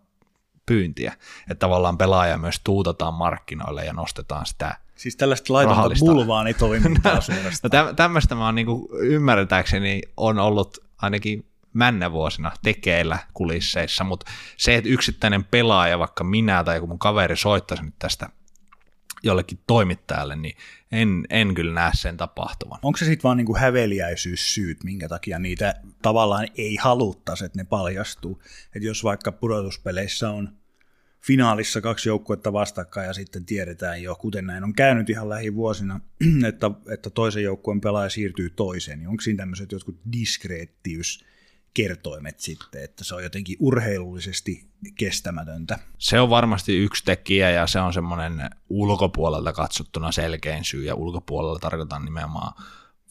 [0.66, 7.22] pyyntiä, että tavallaan pelaaja myös tuutataan markkinoille ja nostetaan sitä Siis tällaista laitonta bulvaanitoimintaa no,
[7.22, 7.86] suorastaan.
[7.86, 8.68] No, tämmöistä mä oon niin
[9.00, 16.64] ymmärtääkseni on ollut ainakin männä vuosina tekeillä kulisseissa, mutta se, että yksittäinen pelaaja, vaikka minä
[16.64, 18.30] tai joku mun kaveri soittaisi nyt tästä
[19.24, 20.58] jollekin toimittajalle, niin
[20.92, 22.80] en, en kyllä näe sen tapahtuvan.
[22.84, 28.42] Onko se sitten vaan niinku häveliäisyyssyyt, minkä takia niitä tavallaan ei haluttaisi, että ne paljastuu?
[28.76, 30.50] Että jos vaikka pudotuspeleissä on
[31.22, 36.00] finaalissa kaksi joukkuetta vastakkain ja sitten tiedetään jo, kuten näin on käynyt ihan lähivuosina,
[36.50, 41.26] että, että toisen joukkueen pelaaja siirtyy toiseen, niin onko siinä tämmöiset jotkut diskreettiys
[41.74, 45.80] kertoimet sitten, että se on jotenkin urheilullisesti kestämätöntä.
[45.98, 51.60] Se on varmasti yksi tekijä ja se on semmoinen ulkopuolelta katsottuna selkein syy ja ulkopuolella
[51.60, 52.54] tarkoitan nimenomaan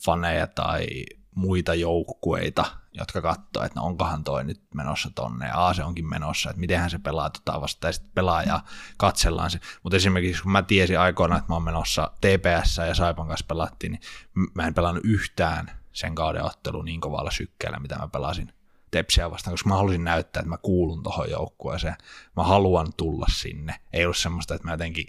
[0.04, 0.86] faneja tai
[1.34, 6.50] muita joukkueita, jotka katsoo, että no onkohan toi nyt menossa tonne, ja se onkin menossa,
[6.50, 8.60] että mitenhän se pelaa tota vasta, ja sitten pelaa ja
[8.96, 9.60] katsellaan se.
[9.82, 13.92] Mutta esimerkiksi kun mä tiesin aikoina, että mä oon menossa TPS ja Saipan kanssa pelattiin,
[13.92, 18.52] niin mä en pelannut yhtään sen kauden ottelu niin kovalla sykkeellä, mitä mä pelasin
[18.90, 21.96] Tepsiä vastaan, koska mä halusin näyttää, että mä kuulun tuohon joukkueeseen.
[22.36, 23.80] Mä haluan tulla sinne.
[23.92, 25.06] Ei ollut semmoista, että mä jotenkin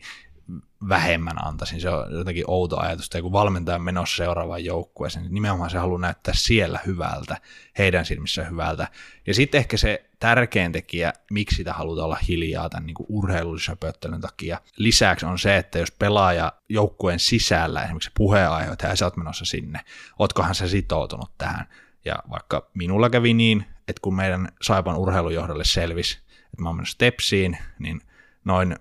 [0.89, 1.81] vähemmän antaisin.
[1.81, 5.77] Se on jotenkin outo ajatus, että kun valmentaja on menossa seuraavaan joukkueeseen, niin nimenomaan se
[5.77, 7.37] haluaa näyttää siellä hyvältä,
[7.77, 8.87] heidän silmissä hyvältä.
[9.27, 14.21] Ja sitten ehkä se tärkein tekijä, miksi sitä halutaan olla hiljaa tämän niin urheilullisen pöttelyn
[14.21, 14.61] takia.
[14.77, 19.79] Lisäksi on se, että jos pelaaja joukkueen sisällä, esimerkiksi puheenaiheut, ja sä oot menossa sinne,
[20.19, 21.65] ootkohan se sitoutunut tähän.
[22.05, 26.89] Ja vaikka minulla kävi niin, että kun meidän Saipan urheilujohdolle selvisi, että mä oon mennyt
[26.89, 28.01] Stepsiin, niin
[28.45, 28.75] noin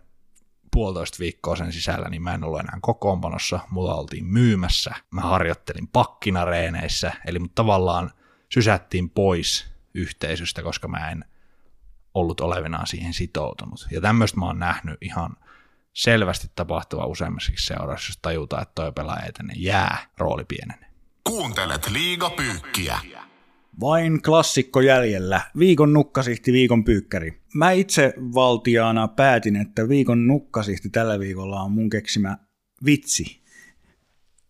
[0.70, 5.88] puolitoista viikkoa sen sisällä, niin mä en ollut enää kokoonpanossa, mulla oltiin myymässä, mä harjoittelin
[5.88, 8.10] pakkinareeneissä, eli mut tavallaan
[8.48, 11.24] sysättiin pois yhteisöstä, koska mä en
[12.14, 13.86] ollut olevinaan siihen sitoutunut.
[13.90, 15.36] Ja tämmöistä mä oon nähnyt ihan
[15.92, 20.90] selvästi tapahtua useammassakin seurassa, jos tajutaan, että toi pelaaja jää, rooli pienenee.
[21.24, 22.98] Kuuntelet liigapyykkiä.
[23.80, 25.40] Vain klassikko jäljellä.
[25.58, 27.40] Viikon nukkasihti, viikon pyykkäri.
[27.54, 32.38] Mä itse valtiaana päätin, että viikon nukkasihti tällä viikolla on mun keksimä
[32.84, 33.40] vitsi.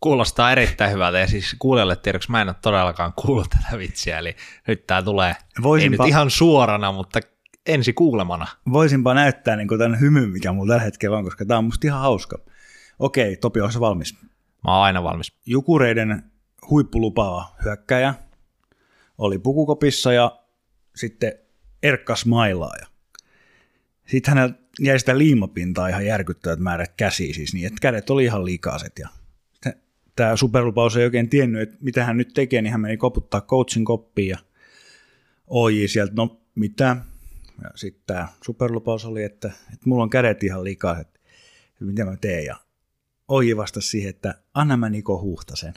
[0.01, 4.37] Kuulostaa erittäin hyvältä ja siis kuulijalle tiedoksi mä en ole todellakaan kuullut tätä vitsiä, eli
[4.69, 6.05] nyt tää tulee Voisinpa...
[6.05, 7.21] ei nyt ihan suorana, mutta
[7.67, 8.47] ensi kuulemana.
[8.73, 12.01] Voisinpa näyttää niin tämän hymyn, mikä mulla tällä hetkellä on, koska tämä on musta ihan
[12.01, 12.39] hauska.
[12.99, 14.15] Okei, Topi, onko valmis?
[14.65, 15.33] Mä oon aina valmis.
[15.47, 16.23] Jukureiden
[16.71, 18.15] huippulupaava hyökkäjä,
[19.21, 20.41] oli pukukopissa ja
[20.97, 21.33] sitten
[21.83, 22.87] erkkas mailaaja.
[24.07, 28.45] Sitten hänellä jäi sitä liimapintaa ihan järkyttävät määrät käsiä siis niin, että kädet oli ihan
[28.45, 29.09] likaiset ja
[30.17, 33.85] tämä superlupaus ei oikein tiennyt, että mitä hän nyt tekee, niin hän meni koputtaa coachin
[33.85, 34.39] koppiin ja
[35.47, 36.97] OJ sieltä, no mitä?
[37.63, 41.21] Ja sitten tämä superlupaus oli, että, että mulla on kädet ihan likaiset,
[41.81, 42.45] mitä mä teen?
[42.45, 42.57] Ja
[43.29, 45.75] OJ vastasi siihen, että anna mä Niko Huhtasen.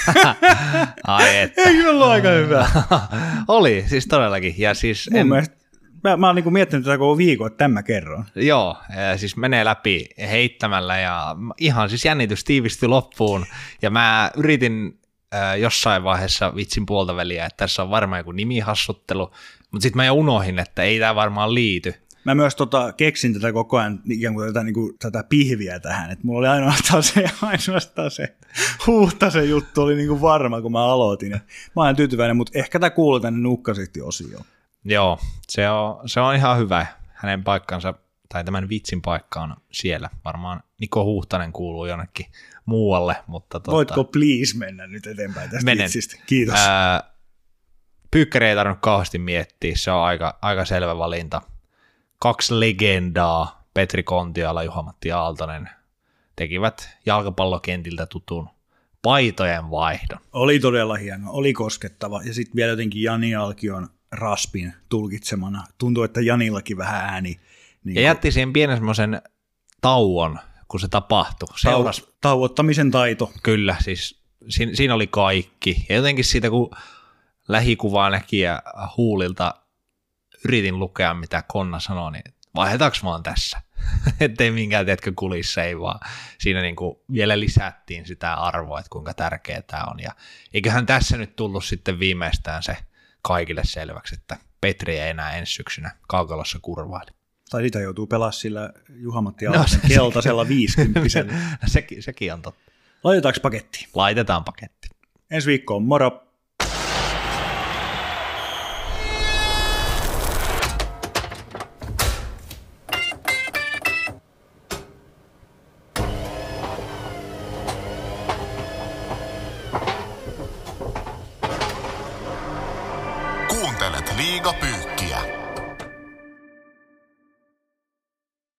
[1.06, 1.62] Ai että.
[1.62, 2.68] Eikö ollut aika hyvä?
[3.48, 4.54] Oli, siis todellakin.
[4.58, 5.28] Ja siis Mun en...
[5.28, 5.56] mielestä,
[6.04, 8.24] mä, mä oon niin miettinyt tätä koko viikon, että tämä kerron.
[8.34, 8.76] Joo,
[9.16, 13.46] siis menee läpi heittämällä ja ihan siis jännitys tiivistyi loppuun.
[13.82, 15.00] Ja mä yritin
[15.34, 19.30] äh, jossain vaiheessa vitsin puolta väliä, että tässä on varmaan joku nimihassuttelu,
[19.70, 21.94] mutta sitten mä jo unohin, että ei tämä varmaan liity.
[22.24, 26.10] Mä myös tota, keksin tätä koko ajan ikään kuin tätä, niin kuin, tätä pihviä tähän,
[26.10, 28.36] että mulla oli ainoastaan se, ainoastaan se
[28.86, 31.30] huuhtasen juttu oli niin kuin varma, kun mä aloitin.
[31.76, 34.44] mä olen tyytyväinen, mutta ehkä tämä kuuluu tänne nukkasitti-osioon.
[34.84, 35.18] Joo,
[35.48, 36.86] se on, se on ihan hyvä.
[37.14, 37.94] Hänen paikkansa,
[38.28, 40.10] tai tämän vitsin paikka on siellä.
[40.24, 42.26] Varmaan Niko Huhtanen kuuluu jonnekin
[42.66, 43.16] muualle.
[43.26, 45.84] Mutta tota, Voitko please mennä nyt eteenpäin tästä menen.
[45.84, 46.16] vitsistä?
[46.26, 46.54] Kiitos.
[46.58, 47.12] Ää,
[48.10, 51.42] Pyykkäri ei tarvinnut kauheasti miettiä, se on aika, aika selvä valinta
[52.22, 55.68] kaksi legendaa, Petri Kontiala ja Juha-Matti Aaltonen,
[56.36, 58.48] tekivät jalkapallokentiltä tutun
[59.02, 60.18] paitojen vaihdon.
[60.32, 62.22] Oli todella hieno, oli koskettava.
[62.22, 65.64] Ja sitten vielä jotenkin Jani Alkion raspin tulkitsemana.
[65.78, 67.40] Tuntuu, että Janillakin vähän ääni.
[67.84, 69.22] Niin ja jätti siihen pienen semmoisen
[69.80, 71.48] tauon, kun se tapahtui.
[71.56, 72.00] Seuras...
[72.00, 73.32] Tau- tauottamisen taito.
[73.42, 75.86] Kyllä, siis siinä, siinä oli kaikki.
[75.88, 76.70] Ja jotenkin siitä, kun
[77.48, 78.62] lähikuvaa näki ja
[78.96, 79.61] huulilta
[80.44, 83.62] yritin lukea, mitä Konna sanoi, niin vaihdetaanko vaan tässä?
[84.20, 86.00] Ettei minkään, tiedätkö, kulissa, ei vaan
[86.38, 90.00] siinä niin kuin vielä lisättiin sitä arvoa, että kuinka tärkeää tämä on.
[90.00, 90.12] Ja
[90.54, 92.76] eiköhän tässä nyt tullut sitten viimeistään se
[93.22, 97.10] kaikille selväksi, että Petri ei enää ensi syksynä kaukalossa kurvaili.
[97.50, 101.32] Tai sitä joutuu pelaamaan sillä Juhamatti no, se, keltaisella viisikymppisellä.
[101.66, 102.72] sekin, sekin on totta.
[103.04, 103.88] Laitetaanko paketti?
[103.94, 104.88] Laitetaan paketti.
[105.30, 106.31] Ensi viikkoon, moro!